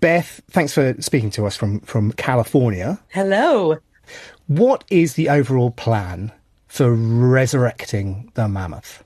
Beth, 0.00 0.40
thanks 0.50 0.72
for 0.72 0.94
speaking 1.00 1.30
to 1.30 1.46
us 1.46 1.56
from, 1.56 1.80
from 1.80 2.12
California. 2.12 3.00
Hello. 3.08 3.78
What 4.46 4.84
is 4.90 5.14
the 5.14 5.28
overall 5.28 5.70
plan 5.70 6.30
for 6.68 6.92
resurrecting 6.92 8.30
the 8.34 8.48
mammoth? 8.48 9.02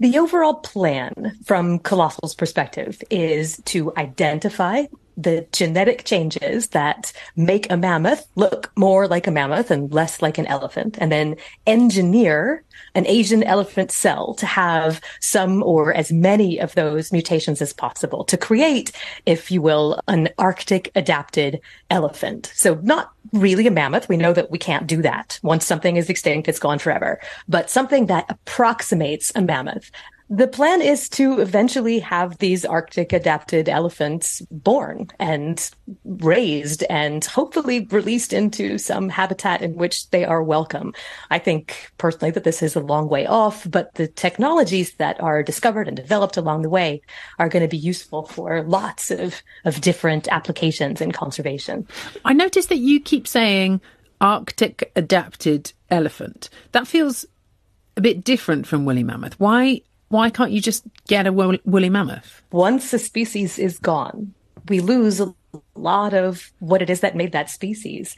The 0.00 0.18
overall 0.18 0.54
plan 0.54 1.36
from 1.44 1.80
Colossal's 1.80 2.34
perspective 2.34 3.02
is 3.10 3.60
to 3.66 3.92
identify 3.96 4.84
the 5.18 5.46
genetic 5.52 6.04
changes 6.04 6.68
that 6.68 7.12
make 7.34 7.70
a 7.70 7.76
mammoth 7.76 8.26
look 8.36 8.70
more 8.76 9.08
like 9.08 9.26
a 9.26 9.32
mammoth 9.32 9.70
and 9.70 9.92
less 9.92 10.22
like 10.22 10.38
an 10.38 10.46
elephant, 10.46 10.96
and 11.00 11.10
then 11.10 11.36
engineer 11.66 12.62
an 12.94 13.04
Asian 13.06 13.42
elephant 13.42 13.90
cell 13.90 14.34
to 14.34 14.46
have 14.46 15.00
some 15.20 15.62
or 15.64 15.92
as 15.92 16.12
many 16.12 16.58
of 16.58 16.74
those 16.76 17.10
mutations 17.10 17.60
as 17.60 17.72
possible 17.72 18.24
to 18.24 18.36
create, 18.36 18.92
if 19.26 19.50
you 19.50 19.60
will, 19.60 20.00
an 20.06 20.28
Arctic 20.38 20.92
adapted 20.94 21.60
elephant. 21.90 22.52
So 22.54 22.74
not 22.84 23.10
really 23.32 23.66
a 23.66 23.72
mammoth. 23.72 24.08
We 24.08 24.16
know 24.16 24.32
that 24.32 24.52
we 24.52 24.58
can't 24.58 24.86
do 24.86 25.02
that. 25.02 25.40
Once 25.42 25.66
something 25.66 25.96
is 25.96 26.08
extinct, 26.08 26.48
it's 26.48 26.60
gone 26.60 26.78
forever, 26.78 27.20
but 27.48 27.70
something 27.70 28.06
that 28.06 28.26
approximates 28.28 29.32
a 29.34 29.42
mammoth. 29.42 29.90
The 30.30 30.46
plan 30.46 30.82
is 30.82 31.08
to 31.10 31.40
eventually 31.40 32.00
have 32.00 32.36
these 32.36 32.66
Arctic 32.66 33.14
adapted 33.14 33.66
elephants 33.66 34.42
born 34.50 35.08
and 35.18 35.70
raised 36.04 36.82
and 36.90 37.24
hopefully 37.24 37.86
released 37.90 38.34
into 38.34 38.76
some 38.76 39.08
habitat 39.08 39.62
in 39.62 39.76
which 39.76 40.10
they 40.10 40.26
are 40.26 40.42
welcome. 40.42 40.92
I 41.30 41.38
think 41.38 41.90
personally 41.96 42.30
that 42.32 42.44
this 42.44 42.62
is 42.62 42.76
a 42.76 42.80
long 42.80 43.08
way 43.08 43.26
off, 43.26 43.66
but 43.70 43.94
the 43.94 44.06
technologies 44.06 44.92
that 44.96 45.18
are 45.18 45.42
discovered 45.42 45.88
and 45.88 45.96
developed 45.96 46.36
along 46.36 46.60
the 46.60 46.68
way 46.68 47.00
are 47.38 47.48
going 47.48 47.62
to 47.62 47.68
be 47.68 47.78
useful 47.78 48.26
for 48.26 48.62
lots 48.64 49.10
of, 49.10 49.42
of 49.64 49.80
different 49.80 50.28
applications 50.28 51.00
in 51.00 51.10
conservation. 51.10 51.88
I 52.26 52.34
noticed 52.34 52.68
that 52.68 52.76
you 52.76 53.00
keep 53.00 53.26
saying 53.26 53.80
Arctic 54.20 54.92
adapted 54.94 55.72
elephant. 55.90 56.50
That 56.72 56.86
feels 56.86 57.24
a 57.96 58.02
bit 58.02 58.22
different 58.24 58.66
from 58.66 58.84
woolly 58.84 59.02
mammoth. 59.02 59.40
Why 59.40 59.80
why 60.08 60.30
can't 60.30 60.52
you 60.52 60.60
just 60.60 60.84
get 61.06 61.26
a 61.26 61.32
woolly 61.32 61.90
mammoth? 61.90 62.42
Once 62.50 62.92
a 62.92 62.98
species 62.98 63.58
is 63.58 63.78
gone, 63.78 64.34
we 64.68 64.80
lose 64.80 65.20
a 65.20 65.34
lot 65.74 66.14
of 66.14 66.52
what 66.58 66.82
it 66.82 66.90
is 66.90 67.00
that 67.00 67.16
made 67.16 67.32
that 67.32 67.50
species. 67.50 68.16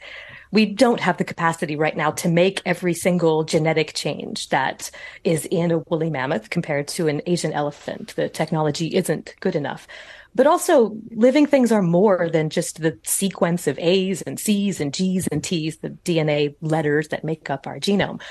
We 0.51 0.65
don't 0.65 0.99
have 0.99 1.17
the 1.17 1.23
capacity 1.23 1.75
right 1.75 1.95
now 1.95 2.11
to 2.11 2.27
make 2.27 2.61
every 2.65 2.93
single 2.93 3.43
genetic 3.43 3.93
change 3.93 4.49
that 4.49 4.91
is 5.23 5.45
in 5.45 5.71
a 5.71 5.79
woolly 5.79 6.09
mammoth 6.09 6.49
compared 6.49 6.87
to 6.89 7.07
an 7.07 7.21
Asian 7.25 7.53
elephant. 7.53 8.15
The 8.15 8.27
technology 8.27 8.87
isn't 8.95 9.35
good 9.39 9.55
enough. 9.55 9.87
But 10.33 10.47
also, 10.47 10.95
living 11.11 11.45
things 11.45 11.71
are 11.71 11.81
more 11.81 12.29
than 12.29 12.49
just 12.49 12.81
the 12.81 12.97
sequence 13.03 13.67
of 13.67 13.77
A's 13.79 14.21
and 14.21 14.39
C's 14.39 14.79
and 14.79 14.93
G's 14.93 15.27
and 15.27 15.43
T's, 15.43 15.77
the 15.77 15.89
DNA 15.89 16.55
letters 16.61 17.09
that 17.09 17.25
make 17.25 17.49
up 17.49 17.67
our 17.67 17.79
genome. 17.79 18.21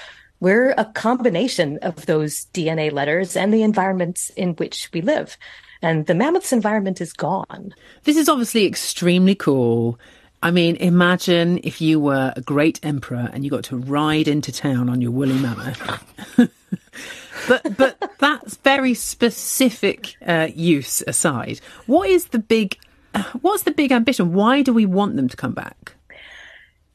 We're 0.40 0.70
a 0.78 0.86
combination 0.86 1.78
of 1.82 2.06
those 2.06 2.46
DNA 2.54 2.90
letters 2.90 3.36
and 3.36 3.52
the 3.52 3.62
environments 3.62 4.30
in 4.30 4.54
which 4.54 4.88
we 4.92 5.02
live. 5.02 5.36
And 5.82 6.06
the 6.06 6.14
mammoth's 6.14 6.52
environment 6.52 7.00
is 7.00 7.12
gone. 7.12 7.74
This 8.04 8.16
is 8.16 8.28
obviously 8.28 8.66
extremely 8.66 9.34
cool. 9.34 9.98
I 10.42 10.50
mean, 10.50 10.76
imagine 10.76 11.60
if 11.62 11.80
you 11.80 12.00
were 12.00 12.32
a 12.34 12.40
great 12.40 12.80
emperor 12.82 13.28
and 13.32 13.44
you 13.44 13.50
got 13.50 13.64
to 13.64 13.76
ride 13.76 14.28
into 14.28 14.50
town 14.50 14.88
on 14.88 15.02
your 15.02 15.10
woolly 15.10 15.38
mammoth. 15.38 15.78
but 17.48 17.76
but 17.76 18.12
that's 18.18 18.56
very 18.56 18.94
specific 18.94 20.16
uh, 20.26 20.48
use 20.54 21.02
aside. 21.06 21.60
What 21.86 22.08
is 22.08 22.26
the 22.28 22.38
big? 22.38 22.78
What's 23.42 23.64
the 23.64 23.70
big 23.72 23.92
ambition? 23.92 24.32
Why 24.32 24.62
do 24.62 24.72
we 24.72 24.86
want 24.86 25.16
them 25.16 25.28
to 25.28 25.36
come 25.36 25.52
back? 25.52 25.94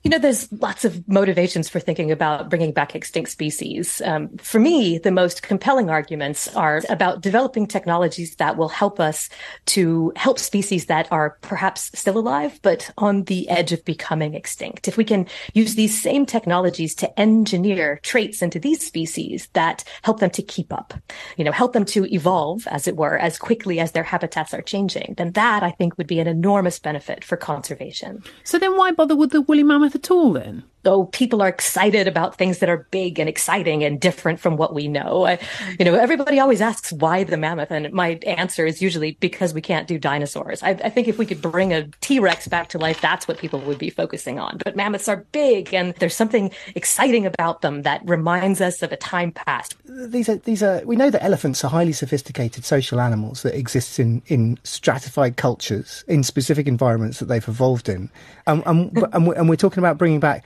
You 0.05 0.11
know, 0.11 0.19
there's 0.19 0.51
lots 0.51 0.85
of 0.85 1.07
motivations 1.07 1.67
for 1.67 1.79
thinking 1.79 2.11
about 2.11 2.47
bringing 2.47 2.71
back 2.71 2.93
extinct 2.93 3.31
species. 3.31 4.03
Um, 4.05 4.37
for 4.37 4.59
me, 4.59 4.99
the 4.99 5.09
most 5.09 5.41
compelling 5.41 5.89
arguments 5.89 6.47
are 6.55 6.83
about 6.89 7.21
developing 7.21 7.65
technologies 7.65 8.35
that 8.35 8.55
will 8.55 8.69
help 8.69 8.99
us 8.99 9.29
to 9.65 10.13
help 10.15 10.37
species 10.37 10.85
that 10.85 11.11
are 11.11 11.39
perhaps 11.41 11.89
still 11.97 12.19
alive, 12.19 12.59
but 12.61 12.91
on 12.99 13.23
the 13.23 13.49
edge 13.49 13.71
of 13.71 13.83
becoming 13.83 14.35
extinct. 14.35 14.87
If 14.87 14.95
we 14.95 15.03
can 15.03 15.25
use 15.55 15.73
these 15.73 15.99
same 15.99 16.27
technologies 16.27 16.93
to 16.95 17.19
engineer 17.19 17.99
traits 18.03 18.43
into 18.43 18.59
these 18.59 18.85
species 18.85 19.49
that 19.53 19.83
help 20.03 20.19
them 20.19 20.29
to 20.29 20.43
keep 20.43 20.71
up, 20.71 20.93
you 21.35 21.43
know, 21.43 21.51
help 21.51 21.73
them 21.73 21.85
to 21.85 22.05
evolve, 22.13 22.67
as 22.67 22.87
it 22.87 22.95
were, 22.95 23.17
as 23.17 23.39
quickly 23.39 23.79
as 23.79 23.93
their 23.93 24.03
habitats 24.03 24.53
are 24.53 24.61
changing, 24.61 25.15
then 25.17 25.31
that 25.31 25.63
I 25.63 25.71
think 25.71 25.97
would 25.97 26.05
be 26.05 26.19
an 26.19 26.27
enormous 26.27 26.77
benefit 26.77 27.23
for 27.23 27.37
conservation. 27.37 28.21
So 28.43 28.59
then 28.59 28.77
why 28.77 28.91
bother 28.91 29.15
with 29.15 29.31
the 29.31 29.41
woolly 29.41 29.63
mammoth 29.63 29.94
at 29.95 30.11
all 30.11 30.33
then? 30.33 30.63
Oh, 30.85 31.05
people 31.05 31.41
are 31.41 31.47
excited 31.47 32.07
about 32.07 32.37
things 32.37 32.59
that 32.59 32.69
are 32.69 32.87
big 32.91 33.19
and 33.19 33.27
exciting 33.27 33.83
and 33.83 33.99
different 33.99 34.39
from 34.39 34.57
what 34.57 34.73
we 34.73 34.87
know. 34.87 35.25
I, 35.25 35.39
you 35.79 35.85
know, 35.85 35.95
everybody 35.95 36.39
always 36.39 36.61
asks 36.61 36.91
why 36.91 37.23
the 37.23 37.37
mammoth, 37.37 37.71
and 37.71 37.91
my 37.91 38.19
answer 38.25 38.65
is 38.65 38.81
usually 38.81 39.17
because 39.19 39.53
we 39.53 39.61
can't 39.61 39.87
do 39.87 39.97
dinosaurs. 39.97 40.61
I, 40.63 40.69
I 40.69 40.89
think 40.89 41.07
if 41.07 41.17
we 41.17 41.25
could 41.25 41.41
bring 41.41 41.73
a 41.73 41.87
T 42.01 42.19
Rex 42.19 42.47
back 42.47 42.69
to 42.69 42.77
life, 42.77 43.01
that's 43.01 43.27
what 43.27 43.37
people 43.37 43.59
would 43.61 43.77
be 43.77 43.89
focusing 43.89 44.39
on. 44.39 44.59
But 44.63 44.75
mammoths 44.75 45.07
are 45.07 45.25
big, 45.31 45.73
and 45.73 45.93
there's 45.95 46.15
something 46.15 46.51
exciting 46.75 47.25
about 47.25 47.61
them 47.61 47.81
that 47.83 48.01
reminds 48.05 48.61
us 48.61 48.81
of 48.81 48.91
a 48.91 48.97
time 48.97 49.31
past. 49.31 49.75
These 49.85 50.29
are 50.29 50.35
these 50.37 50.61
are. 50.61 50.81
We 50.85 50.95
know 50.95 51.09
that 51.09 51.23
elephants 51.23 51.63
are 51.63 51.69
highly 51.69 51.93
sophisticated 51.93 52.65
social 52.65 52.99
animals 52.99 53.41
that 53.43 53.57
exist 53.57 53.99
in 53.99 54.21
in 54.27 54.59
stratified 54.63 55.37
cultures 55.37 56.03
in 56.07 56.23
specific 56.23 56.67
environments 56.67 57.19
that 57.19 57.25
they've 57.25 57.47
evolved 57.47 57.89
in, 57.89 58.09
um, 58.47 58.63
and, 58.65 58.97
and, 58.97 59.27
and 59.37 59.49
we're 59.49 59.55
talking 59.55 59.79
about 59.79 59.97
bringing 59.97 60.19
back 60.19 60.43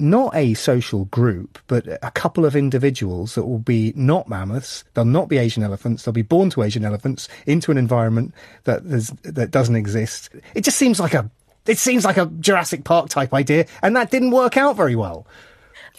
not 0.00 0.34
a 0.34 0.54
social 0.54 1.04
group, 1.06 1.58
but 1.66 1.86
a 2.02 2.10
couple 2.10 2.44
of 2.44 2.56
individuals 2.56 3.34
that 3.34 3.44
will 3.44 3.58
be 3.58 3.92
not 3.94 4.28
mammoths. 4.28 4.84
They'll 4.94 5.04
not 5.04 5.28
be 5.28 5.38
Asian 5.38 5.62
elephants. 5.62 6.04
They'll 6.04 6.12
be 6.12 6.22
born 6.22 6.50
to 6.50 6.62
Asian 6.62 6.84
elephants 6.84 7.28
into 7.46 7.70
an 7.70 7.78
environment 7.78 8.34
that 8.64 8.82
that 9.24 9.50
doesn't 9.50 9.76
exist. 9.76 10.30
It 10.54 10.64
just 10.64 10.78
seems 10.78 10.98
like 10.98 11.14
a 11.14 11.30
it 11.66 11.78
seems 11.78 12.04
like 12.04 12.16
a 12.16 12.26
Jurassic 12.26 12.84
Park 12.84 13.08
type 13.10 13.34
idea, 13.34 13.66
and 13.82 13.94
that 13.94 14.10
didn't 14.10 14.30
work 14.30 14.56
out 14.56 14.76
very 14.76 14.96
well. 14.96 15.26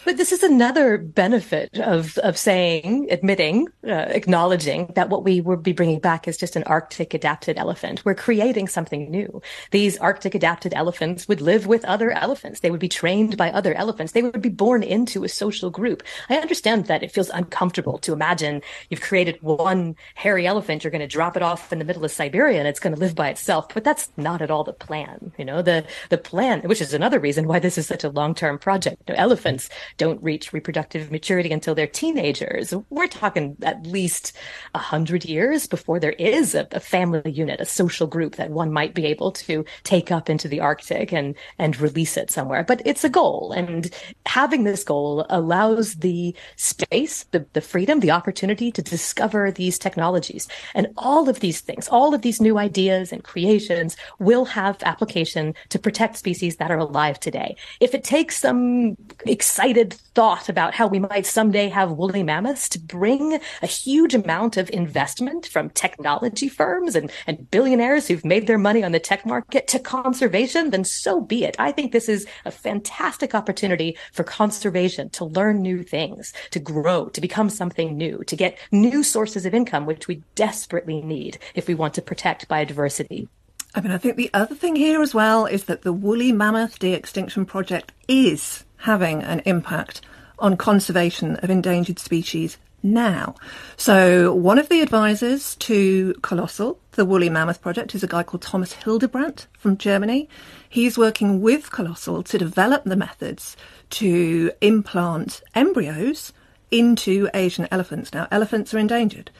But 0.04 0.16
this 0.16 0.32
is 0.32 0.42
another 0.42 0.98
benefit 0.98 1.78
of 1.78 2.18
of 2.18 2.36
saying, 2.36 3.06
admitting, 3.10 3.68
uh, 3.86 3.92
acknowledging 4.08 4.92
that 4.96 5.08
what 5.08 5.22
we 5.22 5.40
would 5.40 5.62
be 5.62 5.72
bringing 5.72 6.00
back 6.00 6.26
is 6.26 6.36
just 6.36 6.56
an 6.56 6.64
Arctic 6.64 7.14
adapted 7.14 7.56
elephant. 7.56 8.04
We're 8.04 8.16
creating 8.16 8.66
something 8.66 9.10
new. 9.10 9.40
These 9.70 9.98
Arctic 9.98 10.34
adapted 10.34 10.74
elephants 10.74 11.28
would 11.28 11.40
live 11.40 11.66
with 11.66 11.84
other 11.84 12.10
elephants. 12.10 12.60
They 12.60 12.70
would 12.70 12.80
be 12.80 12.88
trained 12.88 13.36
by 13.36 13.52
other 13.52 13.74
elephants. 13.74 14.12
They 14.12 14.22
would 14.22 14.42
be 14.42 14.48
born 14.48 14.82
into 14.82 15.22
a 15.22 15.28
social 15.28 15.70
group. 15.70 16.02
I 16.28 16.36
understand 16.36 16.86
that 16.86 17.04
it 17.04 17.12
feels 17.12 17.30
uncomfortable 17.30 17.98
to 17.98 18.12
imagine 18.12 18.62
you've 18.90 19.00
created 19.00 19.40
one 19.40 19.94
hairy 20.16 20.46
elephant. 20.46 20.82
You're 20.82 20.90
going 20.90 21.00
to 21.00 21.06
drop 21.06 21.36
it 21.36 21.42
off 21.42 21.72
in 21.72 21.78
the 21.78 21.84
middle 21.84 22.04
of 22.04 22.10
Siberia 22.10 22.58
and 22.58 22.66
it's 22.66 22.80
going 22.80 22.94
to 22.94 23.00
live 23.00 23.14
by 23.14 23.28
itself. 23.28 23.72
But 23.72 23.84
that's 23.84 24.10
not 24.16 24.42
at 24.42 24.50
all 24.50 24.64
the 24.64 24.72
plan. 24.72 25.32
You 25.38 25.44
know, 25.44 25.62
the 25.62 25.84
the 26.08 26.18
plan, 26.18 26.62
which 26.62 26.80
is 26.80 26.92
another 26.92 27.20
reason 27.20 27.46
why 27.46 27.60
this 27.60 27.78
is 27.78 27.86
such 27.86 28.02
a 28.02 28.10
long 28.10 28.34
term 28.34 28.58
project. 28.58 29.02
You 29.06 29.14
know, 29.14 29.20
elephants 29.20 29.68
don't 29.96 30.22
reach 30.22 30.52
reproductive 30.52 31.10
maturity 31.10 31.50
until 31.50 31.74
they're 31.74 31.86
teenagers. 31.86 32.74
We're 32.90 33.06
talking 33.06 33.56
at 33.62 33.86
least 33.86 34.32
a 34.74 34.78
hundred 34.78 35.24
years 35.24 35.66
before 35.66 36.00
there 36.00 36.12
is 36.12 36.54
a, 36.54 36.66
a, 36.72 36.80
family 36.80 37.30
unit, 37.30 37.60
a 37.60 37.64
social 37.64 38.06
group 38.06 38.36
that 38.36 38.50
one 38.50 38.72
might 38.72 38.94
be 38.94 39.06
able 39.06 39.32
to 39.32 39.64
take 39.84 40.10
up 40.10 40.28
into 40.28 40.48
the 40.48 40.60
Arctic 40.60 41.12
and, 41.12 41.34
and 41.58 41.80
release 41.80 42.16
it 42.16 42.30
somewhere. 42.30 42.64
But 42.64 42.82
it's 42.84 43.04
a 43.04 43.08
goal. 43.08 43.52
And 43.56 43.90
having 44.26 44.64
this 44.64 44.84
goal 44.84 45.26
allows 45.30 45.94
the 45.96 46.34
space, 46.56 47.24
the, 47.30 47.46
the 47.52 47.60
freedom, 47.60 48.00
the 48.00 48.10
opportunity 48.10 48.70
to 48.72 48.82
discover 48.82 49.50
these 49.50 49.78
technologies. 49.78 50.48
And 50.74 50.88
all 50.96 51.28
of 51.28 51.40
these 51.40 51.60
things, 51.60 51.88
all 51.88 52.14
of 52.14 52.22
these 52.22 52.40
new 52.40 52.58
ideas 52.58 53.12
and 53.12 53.24
creations 53.24 53.96
will 54.18 54.44
have 54.44 54.82
application 54.82 55.54
to 55.70 55.78
protect 55.78 56.16
species 56.16 56.56
that 56.56 56.70
are 56.70 56.78
alive 56.78 57.18
today. 57.18 57.56
If 57.80 57.94
it 57.94 58.04
takes 58.04 58.38
some 58.38 58.96
excited 59.26 59.81
thought 59.90 60.48
about 60.48 60.74
how 60.74 60.86
we 60.86 60.98
might 60.98 61.24
someday 61.24 61.68
have 61.68 61.92
woolly 61.92 62.22
mammoths 62.22 62.68
to 62.68 62.78
bring 62.78 63.40
a 63.62 63.66
huge 63.66 64.14
amount 64.14 64.56
of 64.56 64.68
investment 64.70 65.46
from 65.46 65.70
technology 65.70 66.48
firms 66.48 66.94
and, 66.94 67.10
and 67.26 67.50
billionaires 67.50 68.08
who've 68.08 68.24
made 68.24 68.46
their 68.46 68.58
money 68.58 68.84
on 68.84 68.92
the 68.92 69.00
tech 69.00 69.24
market 69.24 69.66
to 69.68 69.78
conservation, 69.78 70.70
then 70.70 70.84
so 70.84 71.20
be 71.20 71.44
it. 71.44 71.56
I 71.58 71.72
think 71.72 71.92
this 71.92 72.08
is 72.08 72.26
a 72.44 72.50
fantastic 72.50 73.34
opportunity 73.34 73.96
for 74.12 74.24
conservation 74.24 75.08
to 75.10 75.24
learn 75.24 75.62
new 75.62 75.82
things, 75.82 76.32
to 76.50 76.58
grow, 76.58 77.08
to 77.08 77.20
become 77.20 77.48
something 77.48 77.96
new, 77.96 78.22
to 78.26 78.36
get 78.36 78.58
new 78.70 79.02
sources 79.02 79.46
of 79.46 79.54
income, 79.54 79.86
which 79.86 80.08
we 80.08 80.22
desperately 80.34 81.00
need 81.00 81.38
if 81.54 81.68
we 81.68 81.74
want 81.74 81.94
to 81.94 82.02
protect 82.02 82.48
biodiversity. 82.48 83.28
I 83.74 83.80
mean, 83.80 83.90
I 83.90 83.98
think 83.98 84.16
the 84.16 84.30
other 84.34 84.54
thing 84.54 84.76
here 84.76 85.00
as 85.00 85.14
well 85.14 85.46
is 85.46 85.64
that 85.64 85.80
the 85.80 85.94
Woolly 85.94 86.30
Mammoth 86.30 86.78
De 86.78 86.92
Extinction 86.92 87.46
Project 87.46 87.92
is 88.06 88.64
having 88.82 89.22
an 89.22 89.40
impact 89.44 90.00
on 90.38 90.56
conservation 90.56 91.36
of 91.36 91.50
endangered 91.50 91.98
species 91.98 92.58
now. 92.82 93.36
So, 93.76 94.34
one 94.34 94.58
of 94.58 94.68
the 94.68 94.80
advisors 94.80 95.54
to 95.56 96.14
Colossal, 96.22 96.80
the 96.92 97.04
Woolly 97.04 97.30
Mammoth 97.30 97.62
Project, 97.62 97.94
is 97.94 98.02
a 98.02 98.08
guy 98.08 98.24
called 98.24 98.42
Thomas 98.42 98.72
Hildebrandt 98.72 99.46
from 99.56 99.76
Germany. 99.76 100.28
He's 100.68 100.98
working 100.98 101.40
with 101.40 101.70
Colossal 101.70 102.24
to 102.24 102.38
develop 102.38 102.82
the 102.84 102.96
methods 102.96 103.56
to 103.90 104.50
implant 104.60 105.42
embryos 105.54 106.32
into 106.72 107.28
Asian 107.34 107.68
elephants. 107.70 108.12
Now, 108.12 108.26
elephants 108.32 108.74
are 108.74 108.78
endangered. 108.78 109.30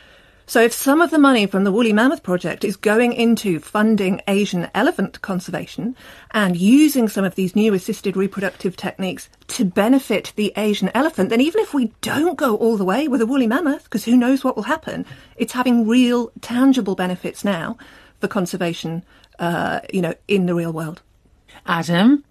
So 0.46 0.60
if 0.60 0.72
some 0.72 1.00
of 1.00 1.10
the 1.10 1.18
money 1.18 1.46
from 1.46 1.64
the 1.64 1.72
Woolly 1.72 1.92
Mammoth 1.92 2.22
Project 2.22 2.64
is 2.64 2.76
going 2.76 3.12
into 3.12 3.60
funding 3.60 4.20
Asian 4.26 4.68
elephant 4.74 5.22
conservation 5.22 5.96
and 6.32 6.56
using 6.56 7.08
some 7.08 7.24
of 7.24 7.36
these 7.36 7.54
new 7.56 7.72
assisted 7.74 8.16
reproductive 8.16 8.76
techniques 8.76 9.30
to 9.48 9.64
benefit 9.64 10.32
the 10.36 10.52
Asian 10.56 10.90
elephant, 10.94 11.30
then 11.30 11.40
even 11.40 11.62
if 11.62 11.72
we 11.72 11.92
don't 12.00 12.36
go 12.36 12.56
all 12.56 12.76
the 12.76 12.84
way 12.84 13.08
with 13.08 13.22
a 13.22 13.26
woolly 13.26 13.46
mammoth, 13.46 13.84
because 13.84 14.04
who 14.04 14.16
knows 14.16 14.42
what 14.42 14.56
will 14.56 14.64
happen, 14.64 15.06
it's 15.36 15.52
having 15.52 15.86
real 15.86 16.32
tangible 16.40 16.96
benefits 16.96 17.44
now 17.44 17.78
for 18.20 18.28
conservation, 18.28 19.04
uh, 19.38 19.80
you 19.92 20.02
know, 20.02 20.14
in 20.28 20.46
the 20.46 20.54
real 20.54 20.72
world. 20.72 21.02
Adam? 21.66 22.24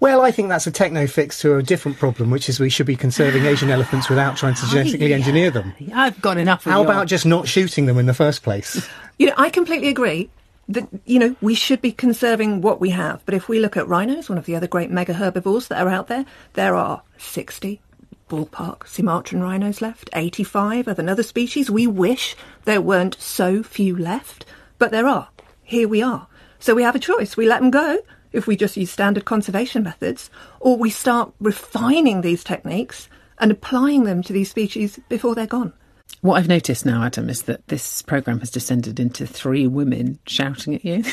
Well, 0.00 0.22
I 0.22 0.30
think 0.30 0.48
that's 0.48 0.66
a 0.66 0.70
techno 0.70 1.06
fix 1.06 1.40
to 1.40 1.56
a 1.56 1.62
different 1.62 1.98
problem, 1.98 2.30
which 2.30 2.48
is 2.48 2.60
we 2.60 2.70
should 2.70 2.86
be 2.86 2.96
conserving 2.96 3.44
Asian 3.46 3.70
elephants 3.70 4.08
without 4.08 4.36
trying 4.36 4.54
to 4.54 4.66
genetically 4.66 5.12
engineer 5.12 5.50
them. 5.50 5.74
I've 5.94 6.20
got 6.20 6.38
enough 6.38 6.66
of 6.66 6.72
How 6.72 6.82
your- 6.82 6.90
about 6.90 7.06
just 7.06 7.26
not 7.26 7.48
shooting 7.48 7.86
them 7.86 7.98
in 7.98 8.06
the 8.06 8.14
first 8.14 8.42
place? 8.42 8.88
You 9.18 9.26
know, 9.26 9.34
I 9.36 9.50
completely 9.50 9.88
agree 9.88 10.30
that, 10.68 10.86
you 11.06 11.18
know, 11.18 11.34
we 11.40 11.54
should 11.54 11.80
be 11.80 11.92
conserving 11.92 12.60
what 12.60 12.80
we 12.80 12.90
have. 12.90 13.22
But 13.24 13.34
if 13.34 13.48
we 13.48 13.58
look 13.58 13.76
at 13.76 13.88
rhinos, 13.88 14.28
one 14.28 14.38
of 14.38 14.44
the 14.46 14.54
other 14.54 14.66
great 14.66 14.90
mega 14.90 15.14
herbivores 15.14 15.68
that 15.68 15.80
are 15.84 15.88
out 15.88 16.08
there, 16.08 16.24
there 16.54 16.74
are 16.74 17.02
60 17.16 17.80
ballpark 18.28 18.86
Sumatran 18.86 19.42
rhinos 19.42 19.80
left, 19.80 20.10
85 20.12 20.86
of 20.86 20.98
another 20.98 21.22
species. 21.22 21.70
We 21.70 21.86
wish 21.86 22.36
there 22.64 22.80
weren't 22.82 23.16
so 23.18 23.62
few 23.62 23.96
left, 23.96 24.44
but 24.78 24.90
there 24.90 25.06
are. 25.06 25.28
Here 25.64 25.88
we 25.88 26.02
are. 26.02 26.26
So 26.58 26.74
we 26.74 26.82
have 26.82 26.94
a 26.94 26.98
choice. 27.00 27.36
We 27.36 27.46
let 27.46 27.60
them 27.60 27.70
go 27.70 27.98
if 28.32 28.46
we 28.46 28.56
just 28.56 28.76
use 28.76 28.90
standard 28.90 29.24
conservation 29.24 29.82
methods, 29.82 30.30
or 30.60 30.76
we 30.76 30.90
start 30.90 31.32
refining 31.40 32.20
these 32.20 32.44
techniques 32.44 33.08
and 33.38 33.50
applying 33.50 34.04
them 34.04 34.22
to 34.22 34.32
these 34.32 34.50
species 34.50 34.98
before 35.08 35.34
they're 35.34 35.46
gone. 35.46 35.72
What 36.20 36.34
I've 36.34 36.48
noticed 36.48 36.84
now, 36.84 37.04
Adam, 37.04 37.30
is 37.30 37.42
that 37.42 37.68
this 37.68 38.02
programme 38.02 38.40
has 38.40 38.50
descended 38.50 38.98
into 38.98 39.24
three 39.24 39.68
women 39.68 40.18
shouting 40.26 40.74
at 40.74 40.84
you. 40.84 41.02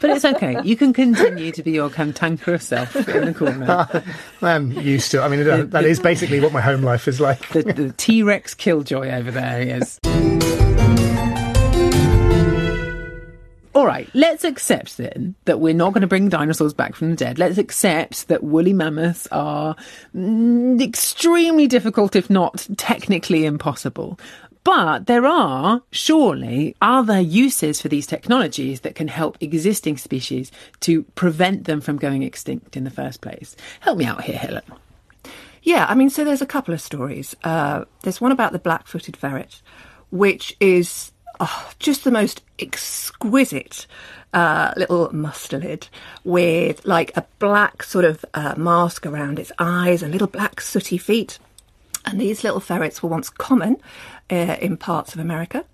but 0.00 0.10
it's 0.10 0.24
okay. 0.24 0.60
You 0.64 0.74
can 0.74 0.92
continue 0.92 1.52
to 1.52 1.62
be 1.62 1.70
your 1.70 1.88
cantankerous 1.88 2.66
self 2.66 2.96
in 2.96 3.26
the 3.26 3.34
corner. 3.34 4.04
I'm 4.42 4.72
used 4.72 5.12
to 5.12 5.18
it. 5.18 5.22
I 5.22 5.28
mean, 5.28 5.44
that 5.44 5.70
that 5.70 5.84
is 5.84 6.00
basically 6.00 6.40
what 6.40 6.52
my 6.52 6.60
home 6.60 6.82
life 6.82 7.06
is 7.06 7.20
like. 7.20 7.48
The, 7.50 7.62
the 7.62 7.94
T 7.96 8.24
Rex 8.24 8.52
killjoy 8.52 9.08
over 9.10 9.30
there 9.30 9.60
is. 9.60 10.00
he 10.02 10.10
is. 10.10 10.71
All 13.74 13.86
right, 13.86 14.08
let's 14.12 14.44
accept 14.44 14.98
then 14.98 15.34
that 15.46 15.58
we're 15.58 15.72
not 15.72 15.94
going 15.94 16.02
to 16.02 16.06
bring 16.06 16.28
dinosaurs 16.28 16.74
back 16.74 16.94
from 16.94 17.10
the 17.10 17.16
dead. 17.16 17.38
Let's 17.38 17.56
accept 17.56 18.28
that 18.28 18.44
woolly 18.44 18.74
mammoths 18.74 19.26
are 19.32 19.76
mm, 20.14 20.82
extremely 20.82 21.66
difficult, 21.66 22.14
if 22.14 22.28
not 22.28 22.68
technically 22.76 23.46
impossible. 23.46 24.20
But 24.64 25.06
there 25.06 25.26
are 25.26 25.82
surely 25.90 26.76
other 26.82 27.18
uses 27.18 27.80
for 27.80 27.88
these 27.88 28.06
technologies 28.06 28.80
that 28.80 28.94
can 28.94 29.08
help 29.08 29.38
existing 29.40 29.96
species 29.96 30.52
to 30.80 31.04
prevent 31.14 31.64
them 31.64 31.80
from 31.80 31.96
going 31.96 32.22
extinct 32.22 32.76
in 32.76 32.84
the 32.84 32.90
first 32.90 33.22
place. 33.22 33.56
Help 33.80 33.96
me 33.96 34.04
out 34.04 34.22
here, 34.22 34.36
Helen. 34.36 34.62
Yeah, 35.62 35.86
I 35.88 35.94
mean, 35.94 36.10
so 36.10 36.24
there's 36.24 36.42
a 36.42 36.46
couple 36.46 36.74
of 36.74 36.80
stories. 36.80 37.34
Uh, 37.42 37.86
there's 38.02 38.20
one 38.20 38.32
about 38.32 38.52
the 38.52 38.58
black 38.58 38.86
footed 38.86 39.16
ferret, 39.16 39.62
which 40.10 40.56
is 40.60 41.11
oh, 41.42 41.70
just 41.78 42.04
the 42.04 42.10
most 42.10 42.42
exquisite 42.58 43.86
uh, 44.32 44.72
little 44.76 45.08
mustelid 45.08 45.88
with 46.24 46.84
like 46.86 47.14
a 47.16 47.26
black 47.38 47.82
sort 47.82 48.04
of 48.04 48.24
uh, 48.32 48.54
mask 48.56 49.04
around 49.04 49.38
its 49.38 49.50
eyes 49.58 50.02
and 50.02 50.12
little 50.12 50.28
black 50.28 50.60
sooty 50.60 50.98
feet. 50.98 51.38
And 52.04 52.20
these 52.20 52.44
little 52.44 52.60
ferrets 52.60 53.02
were 53.02 53.08
once 53.08 53.28
common 53.28 53.76
uh, 54.30 54.56
in 54.60 54.76
parts 54.76 55.14
of 55.14 55.20
America. 55.20 55.64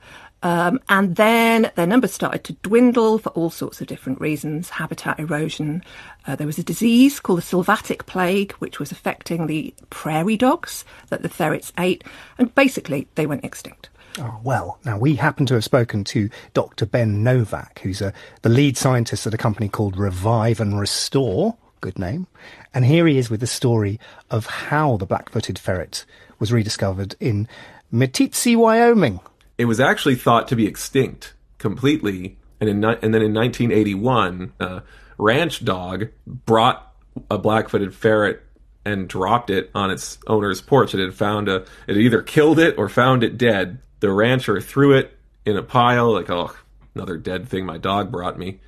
Um, 0.42 0.80
and 0.88 1.16
then 1.16 1.70
their 1.74 1.86
numbers 1.86 2.12
started 2.12 2.44
to 2.44 2.52
dwindle 2.62 3.18
for 3.18 3.30
all 3.30 3.50
sorts 3.50 3.80
of 3.80 3.88
different 3.88 4.20
reasons 4.20 4.70
habitat 4.70 5.18
erosion. 5.18 5.82
Uh, 6.26 6.36
there 6.36 6.46
was 6.46 6.58
a 6.58 6.62
disease 6.62 7.18
called 7.20 7.38
the 7.38 7.42
sylvatic 7.42 8.06
plague, 8.06 8.52
which 8.52 8.78
was 8.78 8.92
affecting 8.92 9.46
the 9.46 9.74
prairie 9.90 10.36
dogs 10.36 10.84
that 11.08 11.22
the 11.22 11.28
ferrets 11.28 11.72
ate. 11.76 12.04
And 12.38 12.54
basically, 12.54 13.08
they 13.16 13.26
went 13.26 13.44
extinct. 13.44 13.90
Oh, 14.20 14.40
well, 14.42 14.78
now 14.84 14.98
we 14.98 15.14
happen 15.14 15.46
to 15.46 15.54
have 15.54 15.64
spoken 15.64 16.02
to 16.04 16.28
Dr. 16.52 16.86
Ben 16.86 17.22
Novak, 17.22 17.80
who's 17.80 18.00
a, 18.00 18.12
the 18.42 18.48
lead 18.48 18.76
scientist 18.76 19.26
at 19.26 19.34
a 19.34 19.38
company 19.38 19.68
called 19.68 19.96
Revive 19.96 20.60
and 20.60 20.78
Restore. 20.78 21.56
Good 21.80 21.98
name. 21.98 22.26
And 22.74 22.84
here 22.84 23.06
he 23.06 23.18
is 23.18 23.30
with 23.30 23.40
the 23.40 23.46
story 23.46 24.00
of 24.30 24.46
how 24.46 24.96
the 24.96 25.06
black 25.06 25.30
footed 25.30 25.58
ferret 25.58 26.04
was 26.40 26.52
rediscovered 26.52 27.14
in 27.20 27.46
Meeteetse, 27.92 28.56
Wyoming. 28.56 29.20
It 29.56 29.66
was 29.66 29.78
actually 29.78 30.16
thought 30.16 30.48
to 30.48 30.56
be 30.56 30.66
extinct 30.66 31.34
completely. 31.58 32.36
And, 32.60 32.68
in, 32.68 32.84
and 32.84 33.14
then 33.14 33.22
in 33.22 33.34
1981, 33.34 34.52
a 34.58 34.64
uh, 34.64 34.80
ranch 35.16 35.64
dog 35.64 36.08
brought 36.26 36.92
a 37.30 37.38
black 37.38 37.68
footed 37.68 37.94
ferret 37.94 38.42
and 38.84 39.08
dropped 39.08 39.50
it 39.50 39.70
on 39.74 39.90
its 39.90 40.18
owner's 40.26 40.60
porch. 40.60 40.94
It 40.94 41.00
had 41.00 41.14
found 41.14 41.48
a, 41.48 41.56
it 41.86 41.94
had 41.94 41.98
either 41.98 42.22
killed 42.22 42.58
it 42.58 42.76
or 42.78 42.88
found 42.88 43.22
it 43.22 43.38
dead. 43.38 43.78
The 44.00 44.12
rancher 44.12 44.60
threw 44.60 44.96
it 44.96 45.16
in 45.44 45.56
a 45.56 45.62
pile, 45.62 46.12
like, 46.12 46.30
oh, 46.30 46.54
another 46.94 47.16
dead 47.16 47.48
thing 47.48 47.66
my 47.66 47.78
dog 47.78 48.10
brought 48.12 48.38
me. 48.38 48.60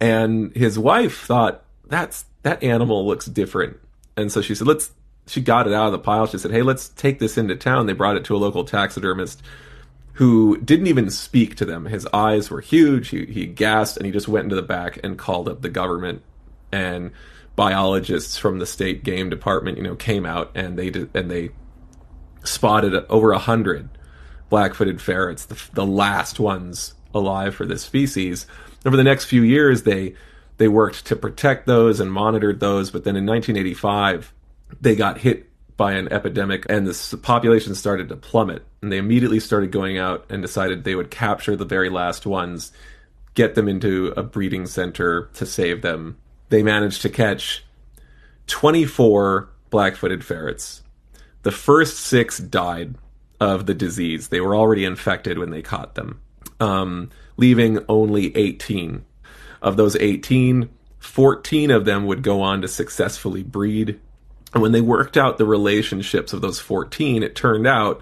And 0.00 0.54
his 0.54 0.78
wife 0.78 1.24
thought, 1.24 1.64
that's, 1.86 2.24
that 2.42 2.62
animal 2.62 3.06
looks 3.06 3.26
different. 3.26 3.78
And 4.16 4.30
so 4.30 4.40
she 4.40 4.54
said, 4.54 4.66
let's, 4.66 4.90
she 5.26 5.40
got 5.40 5.66
it 5.66 5.72
out 5.72 5.86
of 5.86 5.92
the 5.92 5.98
pile. 5.98 6.26
She 6.26 6.38
said, 6.38 6.50
hey, 6.50 6.62
let's 6.62 6.88
take 6.90 7.18
this 7.18 7.38
into 7.38 7.56
town. 7.56 7.86
They 7.86 7.92
brought 7.92 8.16
it 8.16 8.24
to 8.26 8.36
a 8.36 8.38
local 8.38 8.64
taxidermist 8.64 9.42
who 10.14 10.58
didn't 10.58 10.86
even 10.86 11.10
speak 11.10 11.56
to 11.56 11.64
them. 11.64 11.86
His 11.86 12.06
eyes 12.12 12.50
were 12.50 12.60
huge. 12.60 13.08
He, 13.08 13.26
he 13.26 13.46
gasped 13.46 13.96
and 13.96 14.06
he 14.06 14.12
just 14.12 14.28
went 14.28 14.44
into 14.44 14.56
the 14.56 14.62
back 14.62 14.98
and 15.02 15.18
called 15.18 15.48
up 15.48 15.62
the 15.62 15.68
government. 15.68 16.22
And 16.70 17.12
biologists 17.56 18.36
from 18.36 18.58
the 18.58 18.66
state 18.66 19.04
game 19.04 19.30
department, 19.30 19.76
you 19.76 19.84
know, 19.84 19.96
came 19.96 20.26
out 20.26 20.50
and 20.54 20.78
they 20.78 20.90
did, 20.90 21.10
and 21.14 21.30
they 21.30 21.50
spotted 22.44 22.94
over 23.08 23.32
a 23.32 23.38
hundred 23.38 23.88
black-footed 24.54 25.02
ferrets, 25.02 25.46
the, 25.46 25.60
the 25.72 25.84
last 25.84 26.38
ones 26.38 26.94
alive 27.12 27.56
for 27.56 27.66
this 27.66 27.82
species. 27.82 28.46
Over 28.86 28.96
the 28.96 29.02
next 29.02 29.24
few 29.24 29.42
years, 29.42 29.82
they 29.82 30.14
they 30.58 30.68
worked 30.68 31.06
to 31.06 31.16
protect 31.16 31.66
those 31.66 31.98
and 31.98 32.12
monitored 32.12 32.60
those. 32.60 32.92
But 32.92 33.02
then 33.02 33.16
in 33.16 33.26
1985, 33.26 34.32
they 34.80 34.94
got 34.94 35.18
hit 35.18 35.50
by 35.76 35.94
an 35.94 36.06
epidemic 36.12 36.66
and 36.68 36.86
the 36.86 37.16
population 37.16 37.74
started 37.74 38.08
to 38.10 38.16
plummet. 38.16 38.64
And 38.80 38.92
they 38.92 38.98
immediately 38.98 39.40
started 39.40 39.72
going 39.72 39.98
out 39.98 40.24
and 40.30 40.40
decided 40.40 40.84
they 40.84 40.94
would 40.94 41.10
capture 41.10 41.56
the 41.56 41.64
very 41.64 41.90
last 41.90 42.24
ones, 42.24 42.70
get 43.34 43.56
them 43.56 43.66
into 43.66 44.14
a 44.16 44.22
breeding 44.22 44.66
center 44.66 45.30
to 45.34 45.46
save 45.46 45.82
them. 45.82 46.16
They 46.50 46.62
managed 46.62 47.02
to 47.02 47.08
catch 47.08 47.64
24 48.46 49.48
black 49.70 49.96
footed 49.96 50.24
ferrets. 50.24 50.84
The 51.42 51.50
first 51.50 51.96
six 51.96 52.38
died 52.38 52.94
of 53.44 53.66
the 53.66 53.74
disease. 53.74 54.28
They 54.28 54.40
were 54.40 54.56
already 54.56 54.86
infected 54.86 55.38
when 55.38 55.50
they 55.50 55.60
caught 55.60 55.94
them, 55.94 56.20
um, 56.60 57.10
leaving 57.36 57.84
only 57.88 58.34
18. 58.34 59.04
Of 59.60 59.76
those 59.76 59.96
18, 59.96 60.70
14 60.98 61.70
of 61.70 61.84
them 61.84 62.06
would 62.06 62.22
go 62.22 62.40
on 62.40 62.62
to 62.62 62.68
successfully 62.68 63.42
breed. 63.42 64.00
And 64.54 64.62
when 64.62 64.72
they 64.72 64.80
worked 64.80 65.18
out 65.18 65.36
the 65.36 65.44
relationships 65.44 66.32
of 66.32 66.40
those 66.40 66.58
14, 66.58 67.22
it 67.22 67.36
turned 67.36 67.66
out 67.66 68.00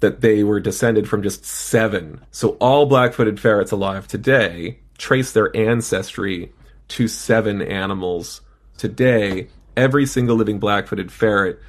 that 0.00 0.22
they 0.22 0.42
were 0.44 0.60
descended 0.60 1.08
from 1.08 1.22
just 1.22 1.44
seven. 1.44 2.24
So 2.30 2.50
all 2.60 2.86
black 2.86 3.12
footed 3.12 3.38
ferrets 3.38 3.72
alive 3.72 4.08
today 4.08 4.78
trace 4.96 5.32
their 5.32 5.54
ancestry 5.54 6.52
to 6.88 7.06
seven 7.06 7.60
animals. 7.60 8.40
Today, 8.78 9.48
every 9.76 10.06
single 10.06 10.36
living 10.36 10.58
black 10.58 10.86
footed 10.86 11.12
ferret 11.12 11.60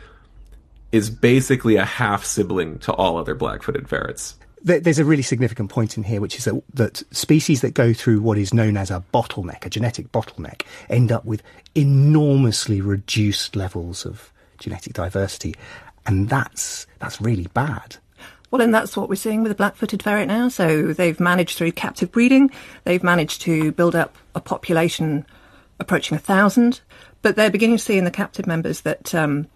is 0.92 1.10
basically 1.10 1.76
a 1.76 1.86
half 1.86 2.26
sibling 2.26 2.80
to 2.80 2.94
all 2.94 3.18
other 3.18 3.36
black 3.36 3.64
footed 3.64 3.88
ferrets. 3.88 4.36
There's 4.62 5.00
a 5.00 5.06
really 5.06 5.24
significant 5.24 5.70
point 5.70 5.96
in 5.96 6.04
here, 6.04 6.20
which 6.20 6.38
is 6.38 6.44
that, 6.44 6.62
that 6.74 7.04
species 7.12 7.62
that 7.62 7.74
go 7.74 7.94
through 7.94 8.20
what 8.22 8.38
is 8.38 8.54
known 8.54 8.76
as 8.76 8.92
a 8.92 9.04
bottleneck, 9.14 9.66
a 9.66 9.70
genetic 9.70 10.12
bottleneck, 10.12 10.64
end 10.90 11.14
up 11.14 11.24
with 11.24 11.42
enormously 11.76 12.82
reduced 12.82 13.56
levels 13.56 14.06
of 14.06 14.34
genetic 14.58 14.92
diversity, 14.94 15.56
and 16.06 16.28
that's 16.28 16.88
that's 17.00 17.22
really 17.22 17.48
bad. 17.54 17.96
Well, 18.52 18.62
and 18.62 18.74
that's 18.74 18.98
what 18.98 19.08
we're 19.08 19.16
seeing 19.16 19.44
with 19.44 19.52
the 19.52 19.56
black-footed 19.56 20.04
ferret 20.04 20.28
now. 20.28 20.50
So 20.50 20.92
they've 20.92 21.20
managed 21.20 21.58
through 21.58 21.72
captive 21.74 22.12
breeding, 22.12 22.52
they've 22.84 23.04
managed 23.04 23.42
to 23.44 23.72
build 23.72 23.96
up 23.96 24.18
a 24.36 24.42
population 24.42 25.26
approaching 25.80 26.18
a 26.18 26.20
thousand, 26.20 26.82
but 27.22 27.38
they're 27.38 27.50
beginning 27.52 27.78
to 27.78 27.84
see 27.84 27.98
in 27.98 28.04
the 28.04 28.12
captive 28.12 28.48
members 28.48 28.82
that 28.82 29.16
um, 29.16 29.48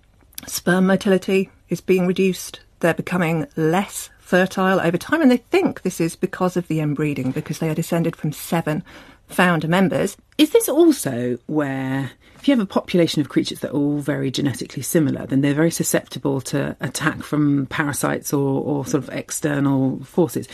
sperm 0.48 0.88
motility 0.88 1.50
is 1.70 1.82
being 1.82 2.08
reduced. 2.08 2.62
They're 2.80 2.94
becoming 2.94 3.48
less 3.56 4.10
fertile 4.20 4.80
over 4.80 4.98
time, 4.98 5.22
and 5.22 5.30
they 5.30 5.38
think 5.38 5.82
this 5.82 6.02
is 6.02 6.16
because 6.16 6.58
of 6.58 6.68
the 6.68 6.80
inbreeding, 6.80 7.32
because 7.32 7.60
they 7.60 7.70
are 7.70 7.76
descended 7.76 8.16
from 8.16 8.32
seven 8.32 8.84
founder 9.28 9.68
members. 9.68 10.18
Is 10.38 10.52
this 10.52 10.70
also 10.70 11.38
where, 11.48 12.12
if 12.36 12.48
you 12.48 12.54
have 12.54 12.64
a 12.64 12.66
population 12.66 13.22
of 13.22 13.30
creatures 13.30 13.60
that 13.60 13.72
are 13.72 13.78
all 13.78 14.00
very 14.00 14.32
genetically 14.32 14.82
similar, 14.82 15.26
then 15.26 15.42
they're 15.42 15.54
very 15.54 15.72
susceptible 15.72 16.42
to 16.42 16.76
attack 16.82 17.24
from 17.24 17.68
parasites 17.68 18.34
or, 18.34 18.64
or 18.64 18.86
sort 18.86 19.04
of 19.04 19.10
external 19.14 20.04
forces? 20.04 20.48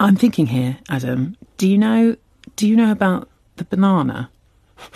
I'm 0.00 0.16
thinking 0.16 0.46
here, 0.46 0.78
Adam. 0.88 1.36
Do 1.58 1.68
you 1.68 1.78
know? 1.78 2.16
Do 2.56 2.68
you 2.68 2.76
know 2.76 2.90
about 2.90 3.28
the 3.56 3.64
banana? 3.64 4.30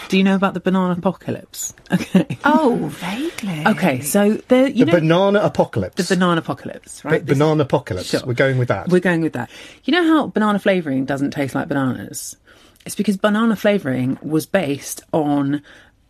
Do 0.08 0.18
you 0.18 0.24
know 0.24 0.34
about 0.36 0.54
the 0.54 0.60
banana 0.60 0.94
apocalypse? 0.98 1.74
Okay. 1.92 2.38
Oh, 2.44 2.88
vaguely. 2.92 3.64
Okay, 3.66 4.00
so 4.00 4.34
the 4.48 4.70
you 4.72 4.84
the 4.84 4.92
know 4.92 4.98
banana 4.98 5.38
apocalypse. 5.40 5.94
the 6.08 6.14
banana 6.14 6.40
apocalypse, 6.40 7.04
right? 7.04 7.20
Ba- 7.20 7.24
This- 7.26 7.38
banana 7.38 7.62
apocalypse. 7.62 8.08
Sure. 8.08 8.20
We're 8.24 8.34
going 8.34 8.58
with 8.58 8.68
that. 8.68 8.88
We're 8.88 9.00
going 9.00 9.22
with 9.22 9.32
that. 9.34 9.50
You 9.84 9.92
know 9.92 10.04
how 10.06 10.26
banana 10.28 10.58
flavouring 10.58 11.04
doesn't 11.04 11.30
taste 11.30 11.54
like 11.54 11.68
bananas? 11.68 12.36
It's 12.84 12.94
because 12.94 13.16
banana 13.16 13.56
flavouring 13.56 14.18
was 14.22 14.46
based 14.46 15.02
on 15.12 15.62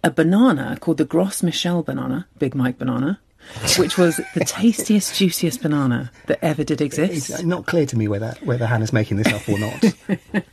a 0.04 0.10
banana 0.10 0.76
called 0.80 0.98
the 0.98 1.04
Gros 1.04 1.42
Michel 1.42 1.82
banana, 1.82 2.26
Big 2.38 2.54
Mike 2.54 2.78
banana, 2.78 3.18
which 3.78 3.98
was 3.98 4.20
the 4.34 4.44
tastiest, 4.44 5.16
juiciest 5.16 5.62
banana 5.62 6.10
that 6.26 6.38
ever 6.42 6.64
did 6.64 6.80
exist. 6.80 7.30
It's 7.30 7.42
not 7.42 7.66
clear 7.66 7.86
to 7.86 7.96
me 7.96 8.08
whether 8.08 8.34
whether 8.42 8.66
Hannah's 8.66 8.92
making 8.92 9.16
this 9.18 9.32
up 9.32 9.48
or 9.48 9.58
not. 9.58 9.84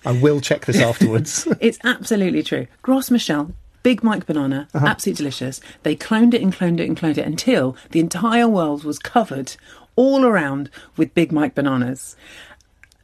I 0.06 0.12
will 0.12 0.42
check 0.42 0.66
this 0.66 0.80
afterwards. 0.80 1.48
It's 1.60 1.80
absolutely 1.84 2.44
true. 2.44 2.68
Gros 2.82 3.10
Michel, 3.10 3.54
Big 3.84 4.04
Mike 4.04 4.26
banana, 4.26 4.68
uh-huh. 4.74 4.86
absolutely 4.86 5.18
delicious. 5.18 5.62
They 5.84 5.96
cloned 5.96 6.34
it 6.34 6.42
and 6.42 6.54
cloned 6.54 6.80
it 6.80 6.88
and 6.88 6.98
cloned 6.98 7.18
it 7.18 7.26
until 7.26 7.78
the 7.92 8.00
entire 8.00 8.48
world 8.48 8.84
was 8.84 9.00
covered 9.00 9.56
all 9.96 10.26
around 10.26 10.70
with 10.98 11.14
Big 11.14 11.32
Mike 11.32 11.56
bananas. 11.56 12.16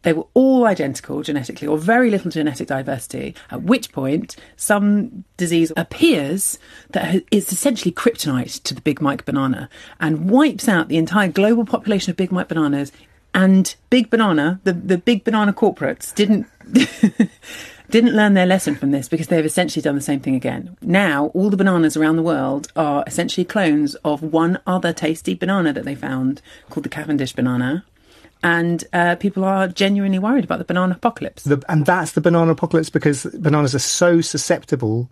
They 0.03 0.13
were 0.13 0.27
all 0.33 0.65
identical 0.65 1.21
genetically, 1.21 1.67
or 1.67 1.77
very 1.77 2.09
little 2.09 2.31
genetic 2.31 2.67
diversity. 2.67 3.35
At 3.51 3.63
which 3.63 3.91
point, 3.91 4.35
some 4.55 5.25
disease 5.37 5.71
appears 5.75 6.57
that 6.91 7.11
ha- 7.11 7.25
essentially 7.31 7.91
kryptonite 7.91 8.63
to 8.63 8.73
the 8.73 8.81
Big 8.81 9.01
Mike 9.01 9.25
banana 9.25 9.69
and 9.99 10.29
wipes 10.29 10.67
out 10.67 10.87
the 10.87 10.97
entire 10.97 11.27
global 11.27 11.65
population 11.65 12.11
of 12.11 12.17
Big 12.17 12.31
Mike 12.31 12.47
bananas. 12.47 12.91
And 13.31 13.75
Big 13.91 14.09
Banana, 14.09 14.59
the, 14.63 14.73
the 14.73 14.97
big 14.97 15.23
banana 15.23 15.53
corporates, 15.53 16.15
didn't 16.15 16.47
didn't 17.89 18.15
learn 18.15 18.33
their 18.33 18.45
lesson 18.45 18.75
from 18.75 18.91
this 18.91 19.07
because 19.07 19.27
they've 19.27 19.45
essentially 19.45 19.81
done 19.81 19.95
the 19.95 20.01
same 20.01 20.19
thing 20.19 20.35
again. 20.35 20.77
Now, 20.81 21.27
all 21.27 21.49
the 21.49 21.57
bananas 21.57 21.97
around 21.97 22.15
the 22.17 22.23
world 22.23 22.71
are 22.75 23.03
essentially 23.07 23.45
clones 23.45 23.95
of 23.95 24.21
one 24.21 24.59
other 24.67 24.93
tasty 24.93 25.33
banana 25.33 25.73
that 25.73 25.85
they 25.85 25.95
found 25.95 26.41
called 26.69 26.85
the 26.85 26.89
Cavendish 26.89 27.33
banana. 27.33 27.85
And 28.41 28.83
uh, 28.93 29.15
people 29.15 29.43
are 29.43 29.67
genuinely 29.67 30.19
worried 30.19 30.45
about 30.45 30.59
the 30.59 30.65
banana 30.65 30.95
apocalypse. 30.95 31.43
The, 31.43 31.61
and 31.67 31.85
that's 31.85 32.13
the 32.13 32.21
banana 32.21 32.51
apocalypse 32.51 32.89
because 32.89 33.25
bananas 33.25 33.75
are 33.75 33.79
so 33.79 34.21
susceptible 34.21 35.09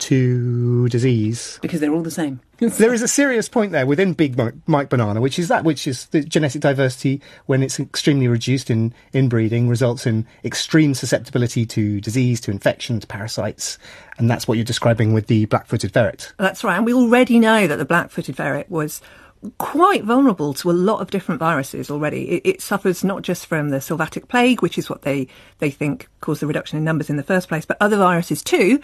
to 0.00 0.88
disease. 0.88 1.58
because 1.62 1.80
they're 1.80 1.92
all 1.92 2.02
the 2.02 2.10
same. 2.10 2.40
there 2.58 2.92
is 2.92 3.02
a 3.02 3.08
serious 3.08 3.48
point 3.48 3.72
there 3.72 3.86
within 3.86 4.12
Big 4.12 4.36
Mike, 4.36 4.54
Mike 4.66 4.88
banana, 4.88 5.20
which 5.20 5.38
is 5.38 5.48
that 5.48 5.64
which 5.64 5.86
is 5.86 6.06
the 6.06 6.22
genetic 6.22 6.60
diversity 6.60 7.20
when 7.46 7.62
it's 7.62 7.78
extremely 7.78 8.28
reduced 8.28 8.70
in 8.70 8.92
inbreeding 9.12 9.68
results 9.68 10.06
in 10.06 10.26
extreme 10.44 10.94
susceptibility 10.94 11.64
to 11.66 12.00
disease, 12.00 12.40
to 12.40 12.50
infection, 12.50 13.00
to 13.00 13.06
parasites, 13.06 13.78
and 14.18 14.30
that's 14.30 14.48
what 14.48 14.56
you're 14.58 14.64
describing 14.64 15.12
with 15.12 15.26
the 15.26 15.44
black-footed 15.46 15.92
ferret. 15.92 16.32
That's 16.38 16.64
right. 16.64 16.76
And 16.76 16.84
we 16.84 16.92
already 16.92 17.38
know 17.38 17.66
that 17.66 17.76
the 17.76 17.84
black-footed 17.84 18.36
ferret 18.36 18.70
was 18.70 19.00
quite 19.58 20.04
vulnerable 20.04 20.52
to 20.54 20.70
a 20.70 20.72
lot 20.72 21.00
of 21.00 21.10
different 21.10 21.38
viruses 21.38 21.90
already. 21.90 22.28
It, 22.30 22.42
it 22.44 22.62
suffers 22.62 23.02
not 23.02 23.22
just 23.22 23.46
from 23.46 23.70
the 23.70 23.80
sylvatic 23.80 24.28
plague, 24.28 24.62
which 24.62 24.78
is 24.78 24.90
what 24.90 25.02
they, 25.02 25.28
they 25.58 25.70
think 25.70 26.08
caused 26.20 26.42
the 26.42 26.46
reduction 26.46 26.78
in 26.78 26.84
numbers 26.84 27.10
in 27.10 27.16
the 27.16 27.22
first 27.22 27.48
place, 27.48 27.64
but 27.64 27.76
other 27.80 27.96
viruses 27.96 28.42
too. 28.42 28.80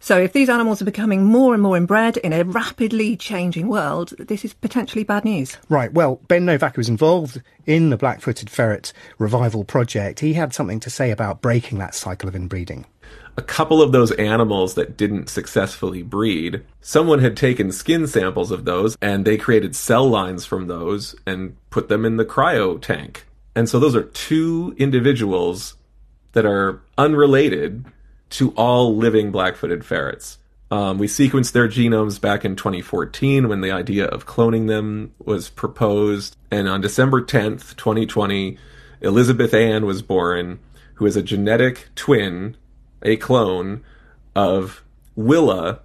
So 0.00 0.18
if 0.18 0.34
these 0.34 0.50
animals 0.50 0.82
are 0.82 0.84
becoming 0.84 1.24
more 1.24 1.54
and 1.54 1.62
more 1.62 1.78
inbred 1.78 2.18
in 2.18 2.34
a 2.34 2.44
rapidly 2.44 3.16
changing 3.16 3.68
world, 3.68 4.12
this 4.18 4.44
is 4.44 4.52
potentially 4.52 5.02
bad 5.02 5.24
news. 5.24 5.56
Right. 5.70 5.90
Well, 5.90 6.16
Ben 6.28 6.44
Novak, 6.44 6.76
was 6.76 6.90
involved 6.90 7.40
in 7.64 7.88
the 7.88 7.96
black-footed 7.96 8.50
ferret 8.50 8.92
revival 9.18 9.64
project, 9.64 10.20
he 10.20 10.34
had 10.34 10.52
something 10.52 10.78
to 10.80 10.90
say 10.90 11.10
about 11.10 11.40
breaking 11.40 11.78
that 11.78 11.94
cycle 11.94 12.28
of 12.28 12.36
inbreeding. 12.36 12.84
A 13.36 13.42
couple 13.42 13.82
of 13.82 13.92
those 13.92 14.12
animals 14.12 14.74
that 14.74 14.96
didn't 14.96 15.28
successfully 15.28 16.02
breed, 16.02 16.62
someone 16.80 17.18
had 17.18 17.36
taken 17.36 17.72
skin 17.72 18.06
samples 18.06 18.50
of 18.50 18.64
those 18.64 18.96
and 19.00 19.24
they 19.24 19.36
created 19.36 19.74
cell 19.74 20.08
lines 20.08 20.46
from 20.46 20.66
those 20.66 21.14
and 21.26 21.56
put 21.70 21.88
them 21.88 22.04
in 22.04 22.16
the 22.16 22.24
cryo 22.24 22.80
tank. 22.80 23.26
And 23.56 23.68
so 23.68 23.78
those 23.78 23.96
are 23.96 24.02
two 24.02 24.74
individuals 24.78 25.76
that 26.32 26.46
are 26.46 26.82
unrelated 26.98 27.84
to 28.30 28.50
all 28.52 28.96
living 28.96 29.30
black-footed 29.30 29.84
ferrets. 29.84 30.38
Um, 30.70 30.98
we 30.98 31.06
sequenced 31.06 31.52
their 31.52 31.68
genomes 31.68 32.20
back 32.20 32.44
in 32.44 32.56
2014 32.56 33.48
when 33.48 33.60
the 33.60 33.70
idea 33.70 34.06
of 34.06 34.26
cloning 34.26 34.66
them 34.66 35.12
was 35.18 35.48
proposed. 35.48 36.36
And 36.50 36.68
on 36.68 36.80
December 36.80 37.22
10th, 37.22 37.76
2020, 37.76 38.58
Elizabeth 39.00 39.54
Ann 39.54 39.86
was 39.86 40.02
born, 40.02 40.58
who 40.94 41.06
is 41.06 41.16
a 41.16 41.22
genetic 41.22 41.90
twin, 41.94 42.56
a 43.04 43.16
clone 43.16 43.84
of 44.34 44.82
Willa, 45.16 45.80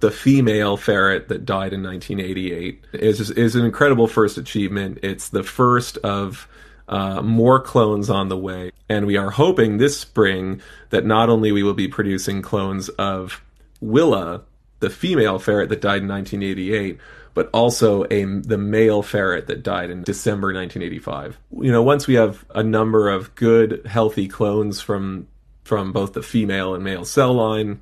the 0.00 0.10
female 0.10 0.76
ferret 0.76 1.28
that 1.28 1.44
died 1.44 1.72
in 1.72 1.82
1988. 1.82 2.84
is 2.94 3.30
is 3.30 3.54
an 3.54 3.64
incredible 3.64 4.08
first 4.08 4.36
achievement. 4.36 4.98
It's 5.02 5.28
the 5.28 5.44
first 5.44 5.96
of 5.98 6.48
uh, 6.88 7.22
more 7.22 7.60
clones 7.60 8.10
on 8.10 8.28
the 8.28 8.36
way, 8.36 8.72
and 8.88 9.06
we 9.06 9.16
are 9.16 9.30
hoping 9.30 9.78
this 9.78 9.98
spring 9.98 10.60
that 10.90 11.06
not 11.06 11.30
only 11.30 11.52
we 11.52 11.62
will 11.62 11.74
be 11.74 11.88
producing 11.88 12.42
clones 12.42 12.88
of 12.90 13.40
Willa, 13.80 14.42
the 14.80 14.90
female 14.90 15.38
ferret 15.38 15.68
that 15.68 15.80
died 15.80 16.02
in 16.02 16.08
1988, 16.08 16.98
but 17.34 17.48
also 17.52 18.04
a 18.10 18.24
the 18.24 18.58
male 18.58 19.02
ferret 19.02 19.46
that 19.46 19.62
died 19.62 19.90
in 19.90 20.02
December 20.02 20.48
1985. 20.48 21.38
You 21.60 21.72
know, 21.72 21.82
once 21.82 22.06
we 22.06 22.14
have 22.14 22.44
a 22.54 22.62
number 22.62 23.08
of 23.08 23.34
good, 23.34 23.86
healthy 23.86 24.28
clones 24.28 24.80
from 24.80 25.28
from 25.62 25.92
both 25.92 26.12
the 26.12 26.22
female 26.22 26.74
and 26.74 26.82
male 26.82 27.04
cell 27.04 27.34
line, 27.34 27.80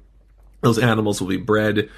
those 0.60 0.78
animals 0.78 1.20
will 1.20 1.28
be 1.28 1.36
bred 1.36 1.88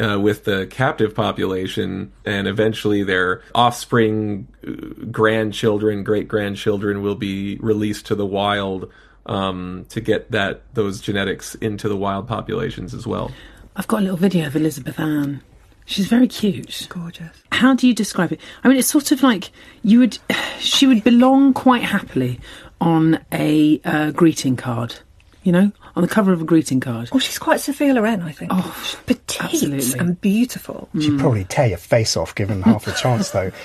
uh, 0.00 0.18
with 0.18 0.44
the 0.44 0.66
captive 0.66 1.14
population, 1.14 2.12
and 2.24 2.48
eventually 2.48 3.02
their 3.02 3.42
offspring, 3.54 4.48
uh, 4.66 4.72
grandchildren, 5.10 6.02
great 6.02 6.28
grandchildren 6.28 7.02
will 7.02 7.14
be 7.14 7.56
released 7.58 8.06
to 8.06 8.14
the 8.14 8.26
wild 8.26 8.90
um, 9.26 9.86
to 9.88 10.00
get 10.00 10.30
that 10.32 10.62
those 10.74 11.00
genetics 11.00 11.54
into 11.56 11.88
the 11.88 11.96
wild 11.96 12.26
populations 12.26 12.94
as 12.94 13.06
well. 13.06 13.30
I've 13.76 13.86
got 13.86 14.00
a 14.00 14.02
little 14.02 14.16
video 14.16 14.46
of 14.46 14.56
Elizabeth 14.56 14.98
Ann. 14.98 15.42
She's 15.84 16.06
very 16.06 16.28
cute. 16.28 16.86
Gorgeous. 16.88 17.30
How 17.50 17.74
do 17.74 17.86
you 17.86 17.94
describe 17.94 18.32
it? 18.32 18.40
I 18.62 18.68
mean, 18.68 18.78
it's 18.78 18.88
sort 18.88 19.12
of 19.12 19.22
like 19.22 19.50
you 19.82 20.00
would. 20.00 20.18
She 20.62 20.86
would 20.86 21.02
belong 21.02 21.54
quite 21.54 21.82
happily 21.82 22.38
on 22.80 23.18
a 23.32 23.80
uh, 23.84 24.12
greeting 24.12 24.54
card. 24.54 24.94
You 25.42 25.52
know, 25.52 25.72
on 25.96 26.02
the 26.02 26.08
cover 26.08 26.32
of 26.32 26.40
a 26.40 26.44
greeting 26.44 26.78
card. 26.78 27.10
Well, 27.10 27.18
she's 27.18 27.38
quite 27.38 27.60
Sophia 27.60 27.94
Loren, 27.94 28.22
I 28.22 28.30
think. 28.30 28.52
Oh, 28.54 28.82
she's 28.84 29.00
petite 29.00 29.54
absolutely. 29.54 29.98
and 29.98 30.20
beautiful. 30.20 30.88
She'd 31.00 31.18
probably 31.18 31.44
tear 31.44 31.66
your 31.66 31.78
face 31.78 32.16
off 32.16 32.34
given 32.34 32.62
half 32.62 32.86
a 32.86 32.92
chance, 32.92 33.30
though. 33.30 33.50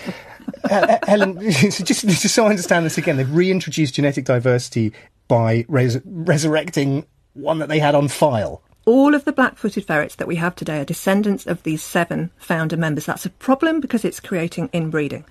Uh, 0.64 0.74
uh, 0.74 0.98
Helen, 1.06 1.38
just, 1.52 1.86
just 1.86 2.30
so 2.34 2.46
I 2.46 2.52
understand 2.52 2.86
this 2.86 2.98
again, 2.98 3.18
they've 3.18 3.36
reintroduced 3.36 3.96
genetic 3.96 4.24
diversity 4.24 4.94
by 5.28 5.66
res- 5.68 6.00
resurrecting 6.06 7.06
one 7.34 7.60
that 7.60 7.68
they 7.68 7.80
had 7.80 7.96
on 7.96 8.08
file. 8.08 8.62
All 8.86 9.14
of 9.14 9.26
the 9.26 9.34
black-footed 9.34 9.86
ferrets 9.86 10.16
that 10.16 10.28
we 10.28 10.38
have 10.38 10.56
today 10.56 10.80
are 10.80 10.86
descendants 10.86 11.46
of 11.46 11.64
these 11.64 11.84
seven 11.84 12.32
founder 12.38 12.78
members. 12.78 13.06
That's 13.06 13.26
a 13.26 13.30
problem 13.30 13.82
because 13.82 14.06
it's 14.06 14.22
creating 14.22 14.70
inbreeding. 14.72 15.26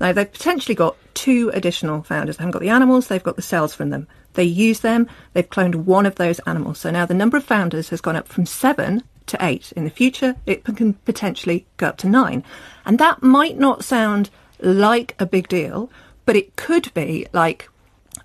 Now, 0.00 0.12
they've 0.12 0.30
potentially 0.30 0.74
got 0.74 0.96
two 1.14 1.50
additional 1.52 2.02
founders. 2.02 2.38
They 2.38 2.42
haven't 2.42 2.52
got 2.52 2.62
the 2.62 2.70
animals, 2.70 3.08
they've 3.08 3.22
got 3.22 3.36
the 3.36 3.42
cells 3.42 3.74
from 3.74 3.90
them. 3.90 4.08
They 4.34 4.44
use 4.44 4.80
them, 4.80 5.08
they've 5.32 5.48
cloned 5.48 5.74
one 5.74 6.06
of 6.06 6.16
those 6.16 6.38
animals. 6.40 6.80
So 6.80 6.90
now 6.90 7.06
the 7.06 7.14
number 7.14 7.36
of 7.36 7.44
founders 7.44 7.90
has 7.90 8.00
gone 8.00 8.16
up 8.16 8.28
from 8.28 8.46
seven 8.46 9.02
to 9.26 9.38
eight. 9.40 9.72
In 9.72 9.84
the 9.84 9.90
future, 9.90 10.36
it 10.46 10.64
can 10.64 10.94
potentially 10.94 11.66
go 11.76 11.88
up 11.88 11.96
to 11.98 12.08
nine. 12.08 12.44
And 12.84 12.98
that 12.98 13.22
might 13.22 13.58
not 13.58 13.84
sound 13.84 14.30
like 14.60 15.14
a 15.18 15.26
big 15.26 15.48
deal, 15.48 15.90
but 16.24 16.36
it 16.36 16.56
could 16.56 16.92
be 16.94 17.26
like 17.32 17.68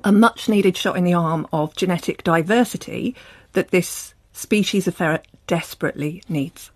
a 0.04 0.12
much 0.12 0.48
needed 0.48 0.78
shot 0.78 0.98
in 0.98 1.04
the 1.04 1.14
arm 1.14 1.48
of 1.52 1.76
genetic 1.76 2.24
diversity 2.24 3.16
that 3.54 3.70
this 3.72 4.14
species 4.34 4.88
of 4.88 4.96
ferret 4.96 5.28
desperately 5.48 6.22
needs. 6.30 6.72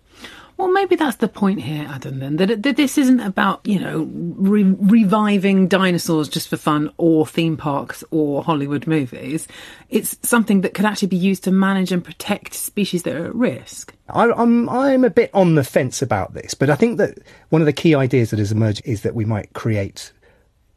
Well, 0.62 0.70
maybe 0.70 0.94
that's 0.94 1.16
the 1.16 1.26
point 1.26 1.60
here, 1.60 1.88
Adam. 1.90 2.20
Then 2.20 2.36
that, 2.36 2.62
that 2.62 2.76
this 2.76 2.96
isn't 2.96 3.18
about 3.18 3.66
you 3.66 3.80
know 3.80 4.08
re- 4.12 4.62
reviving 4.62 5.66
dinosaurs 5.66 6.28
just 6.28 6.46
for 6.46 6.56
fun, 6.56 6.88
or 6.98 7.26
theme 7.26 7.56
parks, 7.56 8.04
or 8.12 8.44
Hollywood 8.44 8.86
movies. 8.86 9.48
It's 9.90 10.16
something 10.22 10.60
that 10.60 10.72
could 10.72 10.84
actually 10.84 11.08
be 11.08 11.16
used 11.16 11.42
to 11.44 11.50
manage 11.50 11.90
and 11.90 12.04
protect 12.04 12.54
species 12.54 13.02
that 13.02 13.16
are 13.16 13.26
at 13.26 13.34
risk. 13.34 13.92
I, 14.08 14.30
I'm 14.30 14.68
I'm 14.68 15.02
a 15.02 15.10
bit 15.10 15.32
on 15.34 15.56
the 15.56 15.64
fence 15.64 16.00
about 16.00 16.32
this, 16.32 16.54
but 16.54 16.70
I 16.70 16.76
think 16.76 16.98
that 16.98 17.18
one 17.48 17.60
of 17.60 17.66
the 17.66 17.72
key 17.72 17.96
ideas 17.96 18.30
that 18.30 18.38
has 18.38 18.52
emerged 18.52 18.82
is 18.84 19.02
that 19.02 19.16
we 19.16 19.24
might 19.24 19.54
create 19.54 20.12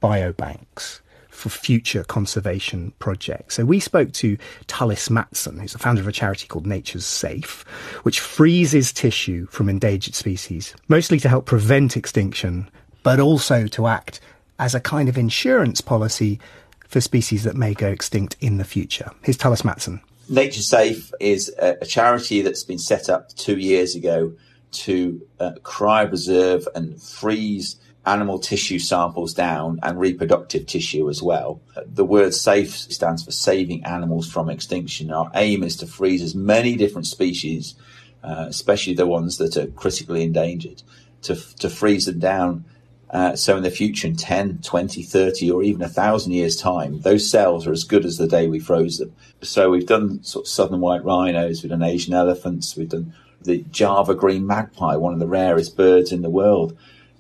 biobanks 0.02 1.02
for 1.36 1.50
future 1.50 2.04
conservation 2.04 2.94
projects. 3.00 3.56
So 3.56 3.66
we 3.66 3.80
spoke 3.80 4.14
to 4.14 4.38
Tullis 4.68 5.10
Matson, 5.10 5.60
who's 5.60 5.74
the 5.74 5.80
founder 5.80 6.02
of 6.02 6.08
a 6.08 6.12
charity 6.12 6.48
called 6.48 6.66
Nature's 6.66 7.06
Safe, 7.06 7.64
which 8.04 8.20
freezes 8.20 8.94
tissue 8.94 9.46
from 9.48 9.70
endangered 9.70 10.16
species, 10.16 10.74
mostly 10.88 11.20
to 11.20 11.30
help 11.30 11.46
prevent 11.46 11.98
extinction, 11.98 12.70
but 13.04 13.20
also 13.20 13.68
to 13.68 13.88
act 13.88 14.22
as 14.58 14.74
a 14.74 14.80
kind 14.80 15.10
of 15.10 15.18
insurance 15.18 15.82
policy 15.82 16.40
for 16.88 17.02
species 17.02 17.44
that 17.44 17.56
may 17.56 17.74
go 17.74 17.88
extinct 17.88 18.36
in 18.40 18.58
the 18.58 18.64
future. 18.64 19.12
Here's 19.22 19.38
Tullis 19.38 19.66
Matson. 19.66 20.02
Nature 20.30 20.62
Safe 20.62 21.12
is 21.20 21.54
a, 21.60 21.86
charity 21.86 22.42
that's 22.42 22.64
been 22.64 22.80
set 22.80 23.10
up 23.10 23.30
two 23.36 23.58
years 23.58 23.96
ago 23.96 24.34
to 24.72 25.22
uh, 25.40 25.52
cryopreserve 25.62 26.66
and 26.74 27.02
freeze 27.02 27.76
animal 28.06 28.40
tissue 28.40 28.80
samples 28.80 29.34
down 29.34 29.80
and 29.82 30.00
reproductive 30.00 30.68
tissue 30.68 31.10
as 31.10 31.22
well. 31.22 31.60
The 31.86 32.06
word 32.06 32.34
SAFE 32.34 32.76
stands 32.76 33.24
for 33.24 33.32
Saving 33.32 33.84
Animals 33.84 34.32
from 34.32 34.50
Extinction. 34.50 35.12
Our 35.12 35.32
aim 35.34 35.64
is 35.64 35.76
to 35.78 35.88
freeze 35.88 36.22
as 36.22 36.36
many 36.36 36.76
different 36.76 37.08
species, 37.08 37.76
uh, 38.24 38.46
especially 38.48 38.94
the 38.94 39.08
ones 39.08 39.38
that 39.38 39.58
are 39.58 39.68
critically 39.68 40.24
endangered, 40.24 40.84
to, 41.24 41.36
to 41.58 41.70
freeze 41.70 42.06
them 42.06 42.20
down. 42.20 42.66
Uh, 43.10 43.36
so 43.36 43.56
in 43.58 43.64
the 43.64 43.72
future, 43.72 44.08
in 44.08 44.16
10, 44.16 44.60
20, 44.62 45.02
30, 45.02 45.52
or 45.52 45.64
even 45.64 45.82
a 45.82 45.90
thousand 45.90 46.34
years' 46.34 46.58
time, 46.58 47.02
those 47.02 47.30
cells 47.30 47.66
are 47.66 47.72
as 47.72 47.84
good 47.84 48.06
as 48.06 48.18
the 48.18 48.28
day 48.28 48.48
we 48.48 48.60
froze 48.60 48.98
them. 48.98 49.16
So 49.42 49.70
we've 49.70 49.86
done 49.86 50.24
sort 50.24 50.46
of 50.46 50.50
southern 50.50 50.82
white 50.82 51.04
rhinos, 51.04 51.64
we've 51.64 51.70
done 51.70 51.84
Asian 51.84 52.14
elephants, 52.14 52.76
we've 52.76 52.90
done 52.90 53.14
the 53.42 53.60
Java 53.72 54.16
green 54.16 54.46
magpie, 54.46 54.96
one 54.96 55.14
of 55.14 55.20
the 55.20 55.28
rarest 55.28 55.78
birds 55.78 56.12
in 56.12 56.24
the 56.24 56.30
world. 56.30 56.78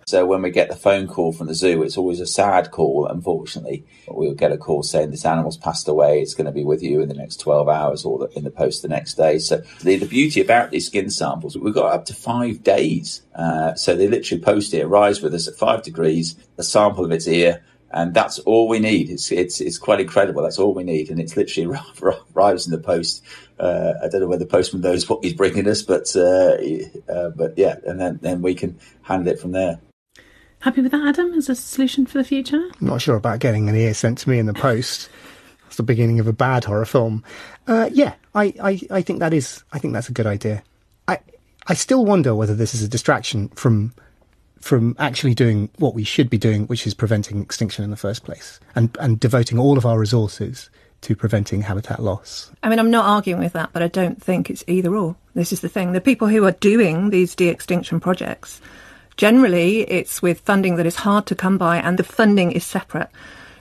So 0.07 0.23
when 0.27 0.43
we 0.43 0.51
get 0.51 0.69
the 0.69 0.75
phone 0.75 1.07
call 1.07 1.33
from 1.33 1.47
the 1.47 1.55
zoo, 1.55 1.81
it's 1.81 1.97
always 1.97 2.19
a 2.19 2.27
sad 2.27 2.69
call, 2.69 3.07
unfortunately. 3.07 3.83
We'll 4.07 4.35
get 4.35 4.51
a 4.51 4.57
call 4.57 4.83
saying 4.83 5.09
this 5.09 5.25
animal's 5.25 5.57
passed 5.57 5.87
away. 5.87 6.21
It's 6.21 6.35
going 6.35 6.45
to 6.45 6.51
be 6.51 6.63
with 6.63 6.83
you 6.83 7.01
in 7.01 7.07
the 7.07 7.15
next 7.15 7.37
12 7.37 7.67
hours 7.67 8.05
or 8.05 8.29
in 8.35 8.43
the 8.43 8.51
post 8.51 8.83
the 8.83 8.87
next 8.87 9.15
day. 9.15 9.39
So 9.39 9.63
the, 9.81 9.95
the 9.95 10.05
beauty 10.05 10.41
about 10.41 10.69
these 10.69 10.85
skin 10.85 11.09
samples, 11.09 11.57
we've 11.57 11.73
got 11.73 11.91
up 11.91 12.05
to 12.05 12.13
five 12.13 12.61
days. 12.61 13.23
Uh, 13.33 13.73
so 13.73 13.95
they 13.95 14.07
literally 14.07 14.43
post 14.43 14.75
it, 14.75 14.83
arrives 14.83 15.23
with 15.23 15.33
us 15.33 15.47
at 15.47 15.55
five 15.55 15.81
degrees, 15.81 16.35
a 16.59 16.63
sample 16.63 17.03
of 17.03 17.11
its 17.11 17.27
ear, 17.27 17.63
and 17.89 18.13
that's 18.13 18.37
all 18.39 18.67
we 18.67 18.77
need. 18.77 19.09
It's 19.09 19.31
it's 19.31 19.59
it's 19.59 19.79
quite 19.79 20.01
incredible. 20.01 20.43
That's 20.43 20.59
all 20.59 20.75
we 20.75 20.83
need, 20.83 21.09
and 21.09 21.19
it's 21.19 21.35
literally 21.35 21.79
arrives 22.35 22.67
in 22.67 22.71
the 22.71 22.77
post. 22.77 23.23
Uh, 23.57 23.93
I 24.03 24.07
don't 24.07 24.21
know 24.21 24.27
whether 24.27 24.43
the 24.43 24.51
postman 24.51 24.83
knows 24.83 25.09
what 25.09 25.23
he's 25.23 25.33
bringing 25.33 25.67
us, 25.67 25.81
but 25.81 26.15
uh, 26.15 26.57
uh, 27.11 27.29
but 27.29 27.57
yeah, 27.57 27.77
and 27.87 27.99
then 27.99 28.19
then 28.21 28.43
we 28.43 28.53
can 28.53 28.77
handle 29.01 29.33
it 29.33 29.39
from 29.39 29.53
there. 29.53 29.79
Happy 30.65 30.81
with 30.81 30.93
that, 30.93 31.05
Adam, 31.05 31.31
as 31.35 31.47
a 31.47 31.53
solution 31.53 32.07
for 32.07 32.17
the 32.17 32.23
future? 32.23 32.57
I'm 32.81 32.87
not 32.87 32.99
sure 32.99 33.15
about 33.15 33.37
getting 33.37 33.69
an 33.69 33.75
ear 33.75 33.93
sent 33.93 34.17
to 34.17 34.29
me 34.31 34.39
in 34.39 34.47
the 34.47 34.53
post. 34.55 35.09
It's 35.67 35.75
the 35.75 35.83
beginning 35.83 36.19
of 36.19 36.25
a 36.25 36.33
bad 36.33 36.63
horror 36.63 36.85
film. 36.85 37.23
Uh, 37.67 37.87
yeah, 37.93 38.15
I, 38.33 38.45
I, 38.59 38.81
I 38.89 39.01
think 39.03 39.19
that 39.19 39.31
is. 39.31 39.63
I 39.73 39.77
think 39.77 39.93
that's 39.93 40.09
a 40.09 40.11
good 40.11 40.25
idea. 40.25 40.63
I 41.07 41.19
I 41.67 41.75
still 41.75 42.03
wonder 42.03 42.33
whether 42.33 42.55
this 42.55 42.73
is 42.73 42.81
a 42.81 42.87
distraction 42.87 43.49
from 43.49 43.93
from 44.59 44.95
actually 44.97 45.35
doing 45.35 45.69
what 45.77 45.93
we 45.93 46.03
should 46.03 46.31
be 46.31 46.39
doing, 46.39 46.65
which 46.65 46.87
is 46.87 46.95
preventing 46.95 47.43
extinction 47.43 47.83
in 47.83 47.91
the 47.91 47.95
first 47.95 48.23
place, 48.23 48.59
and 48.73 48.97
and 48.99 49.19
devoting 49.19 49.59
all 49.59 49.77
of 49.77 49.85
our 49.85 49.99
resources 49.99 50.71
to 51.01 51.15
preventing 51.15 51.61
habitat 51.61 52.01
loss. 52.01 52.51
I 52.63 52.69
mean, 52.69 52.79
I'm 52.79 52.89
not 52.89 53.05
arguing 53.05 53.39
with 53.39 53.53
that, 53.53 53.69
but 53.71 53.83
I 53.83 53.87
don't 53.87 54.19
think 54.19 54.49
it's 54.49 54.63
either 54.65 54.95
or. 54.95 55.15
This 55.35 55.53
is 55.53 55.59
the 55.59 55.69
thing: 55.69 55.91
the 55.91 56.01
people 56.01 56.27
who 56.27 56.43
are 56.43 56.53
doing 56.53 57.11
these 57.11 57.35
de-extinction 57.35 57.99
projects 57.99 58.61
Generally, 59.17 59.81
it's 59.81 60.21
with 60.21 60.41
funding 60.41 60.75
that 60.75 60.85
is 60.85 60.97
hard 60.97 61.25
to 61.27 61.35
come 61.35 61.57
by 61.57 61.77
and 61.77 61.97
the 61.97 62.03
funding 62.03 62.51
is 62.51 62.65
separate. 62.65 63.09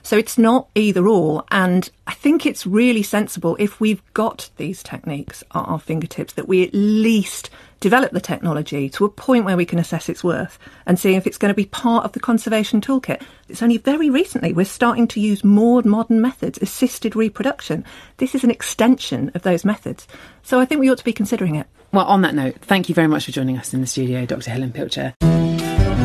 So 0.03 0.17
it's 0.17 0.37
not 0.37 0.67
either 0.75 1.07
or. 1.07 1.45
And 1.49 1.89
I 2.05 2.13
think 2.13 2.45
it's 2.45 2.67
really 2.67 3.01
sensible 3.01 3.55
if 3.57 3.79
we've 3.79 4.03
got 4.13 4.51
these 4.57 4.83
techniques 4.83 5.43
at 5.55 5.61
our 5.61 5.79
fingertips 5.79 6.33
that 6.33 6.47
we 6.47 6.63
at 6.63 6.73
least 6.73 7.49
develop 7.79 8.11
the 8.11 8.21
technology 8.21 8.89
to 8.89 9.05
a 9.05 9.09
point 9.09 9.45
where 9.45 9.57
we 9.57 9.65
can 9.65 9.79
assess 9.79 10.09
its 10.09 10.23
worth 10.23 10.59
and 10.85 10.99
see 10.99 11.15
if 11.15 11.25
it's 11.25 11.37
going 11.37 11.49
to 11.49 11.55
be 11.55 11.65
part 11.65 12.05
of 12.05 12.11
the 12.11 12.19
conservation 12.19 12.81
toolkit. 12.81 13.23
It's 13.49 13.63
only 13.63 13.77
very 13.77 14.09
recently 14.09 14.53
we're 14.53 14.65
starting 14.65 15.07
to 15.07 15.19
use 15.19 15.43
more 15.43 15.81
modern 15.83 16.21
methods, 16.21 16.59
assisted 16.61 17.15
reproduction. 17.15 17.83
This 18.17 18.35
is 18.35 18.43
an 18.43 18.51
extension 18.51 19.31
of 19.33 19.41
those 19.41 19.65
methods. 19.65 20.07
So 20.43 20.59
I 20.59 20.65
think 20.65 20.81
we 20.81 20.91
ought 20.91 20.99
to 20.99 21.03
be 21.03 21.13
considering 21.13 21.55
it. 21.55 21.67
Well, 21.91 22.05
on 22.05 22.21
that 22.21 22.35
note, 22.35 22.57
thank 22.61 22.89
you 22.89 22.95
very 22.95 23.07
much 23.07 23.25
for 23.25 23.31
joining 23.31 23.57
us 23.57 23.73
in 23.73 23.81
the 23.81 23.87
studio, 23.87 24.25
Dr. 24.25 24.51
Helen 24.51 24.71
Pilcher. 24.73 25.13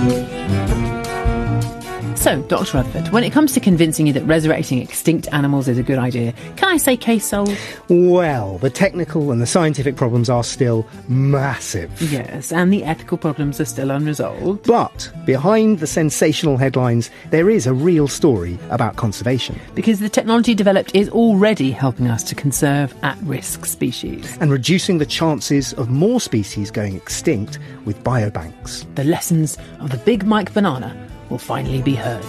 Thank 0.00 0.84
you. 0.84 0.89
So, 2.20 2.42
Dr. 2.42 2.76
Rutherford, 2.76 3.14
when 3.14 3.24
it 3.24 3.30
comes 3.30 3.52
to 3.52 3.60
convincing 3.60 4.06
you 4.06 4.12
that 4.12 4.24
resurrecting 4.24 4.78
extinct 4.78 5.26
animals 5.32 5.68
is 5.68 5.78
a 5.78 5.82
good 5.82 5.96
idea, 5.98 6.34
can 6.56 6.68
I 6.68 6.76
say 6.76 6.94
case 6.94 7.24
solved? 7.24 7.58
Well, 7.88 8.58
the 8.58 8.68
technical 8.68 9.32
and 9.32 9.40
the 9.40 9.46
scientific 9.46 9.96
problems 9.96 10.28
are 10.28 10.44
still 10.44 10.86
massive. 11.08 11.90
Yes, 12.12 12.52
and 12.52 12.70
the 12.70 12.84
ethical 12.84 13.16
problems 13.16 13.58
are 13.58 13.64
still 13.64 13.90
unresolved. 13.90 14.66
But 14.66 15.10
behind 15.24 15.78
the 15.78 15.86
sensational 15.86 16.58
headlines, 16.58 17.10
there 17.30 17.48
is 17.48 17.66
a 17.66 17.72
real 17.72 18.06
story 18.06 18.58
about 18.68 18.96
conservation. 18.96 19.58
Because 19.74 20.00
the 20.00 20.10
technology 20.10 20.54
developed 20.54 20.94
is 20.94 21.08
already 21.08 21.70
helping 21.70 22.08
us 22.08 22.22
to 22.24 22.34
conserve 22.34 22.94
at 23.02 23.16
risk 23.22 23.64
species. 23.64 24.36
And 24.42 24.52
reducing 24.52 24.98
the 24.98 25.06
chances 25.06 25.72
of 25.72 25.88
more 25.88 26.20
species 26.20 26.70
going 26.70 26.96
extinct 26.96 27.58
with 27.86 28.04
biobanks. 28.04 28.84
The 28.94 29.04
lessons 29.04 29.56
of 29.78 29.88
the 29.88 29.96
Big 29.96 30.26
Mike 30.26 30.52
banana 30.52 30.94
will 31.30 31.38
finally 31.38 31.80
be 31.80 31.94
heard. 31.94 32.24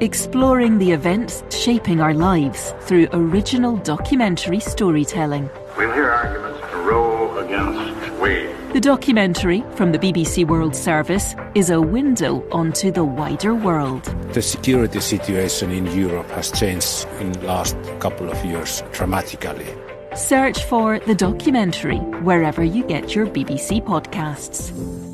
Exploring 0.00 0.78
the 0.78 0.92
events 0.92 1.42
shaping 1.50 2.00
our 2.00 2.12
lives 2.12 2.74
through 2.80 3.08
original 3.12 3.78
documentary 3.78 4.60
storytelling. 4.60 5.48
We'll 5.78 5.92
hear 5.92 6.10
arguments 6.10 6.60
for 6.68 6.82
Roe 6.82 7.38
against 7.38 8.20
Wade. 8.20 8.50
The 8.74 8.80
documentary 8.80 9.64
from 9.76 9.92
the 9.92 9.98
BBC 9.98 10.46
World 10.46 10.76
Service 10.76 11.34
is 11.54 11.70
a 11.70 11.80
window 11.80 12.44
onto 12.50 12.90
the 12.90 13.04
wider 13.04 13.54
world. 13.54 14.02
The 14.34 14.42
security 14.42 15.00
situation 15.00 15.70
in 15.70 15.86
Europe 15.96 16.28
has 16.32 16.50
changed 16.50 17.06
in 17.20 17.32
the 17.32 17.46
last 17.46 17.76
couple 18.00 18.28
of 18.28 18.44
years 18.44 18.82
dramatically. 18.92 19.68
Search 20.16 20.62
for 20.66 21.00
the 21.00 21.14
documentary 21.16 21.98
wherever 22.22 22.62
you 22.62 22.84
get 22.84 23.16
your 23.16 23.26
BBC 23.26 23.84
podcasts. 23.84 25.13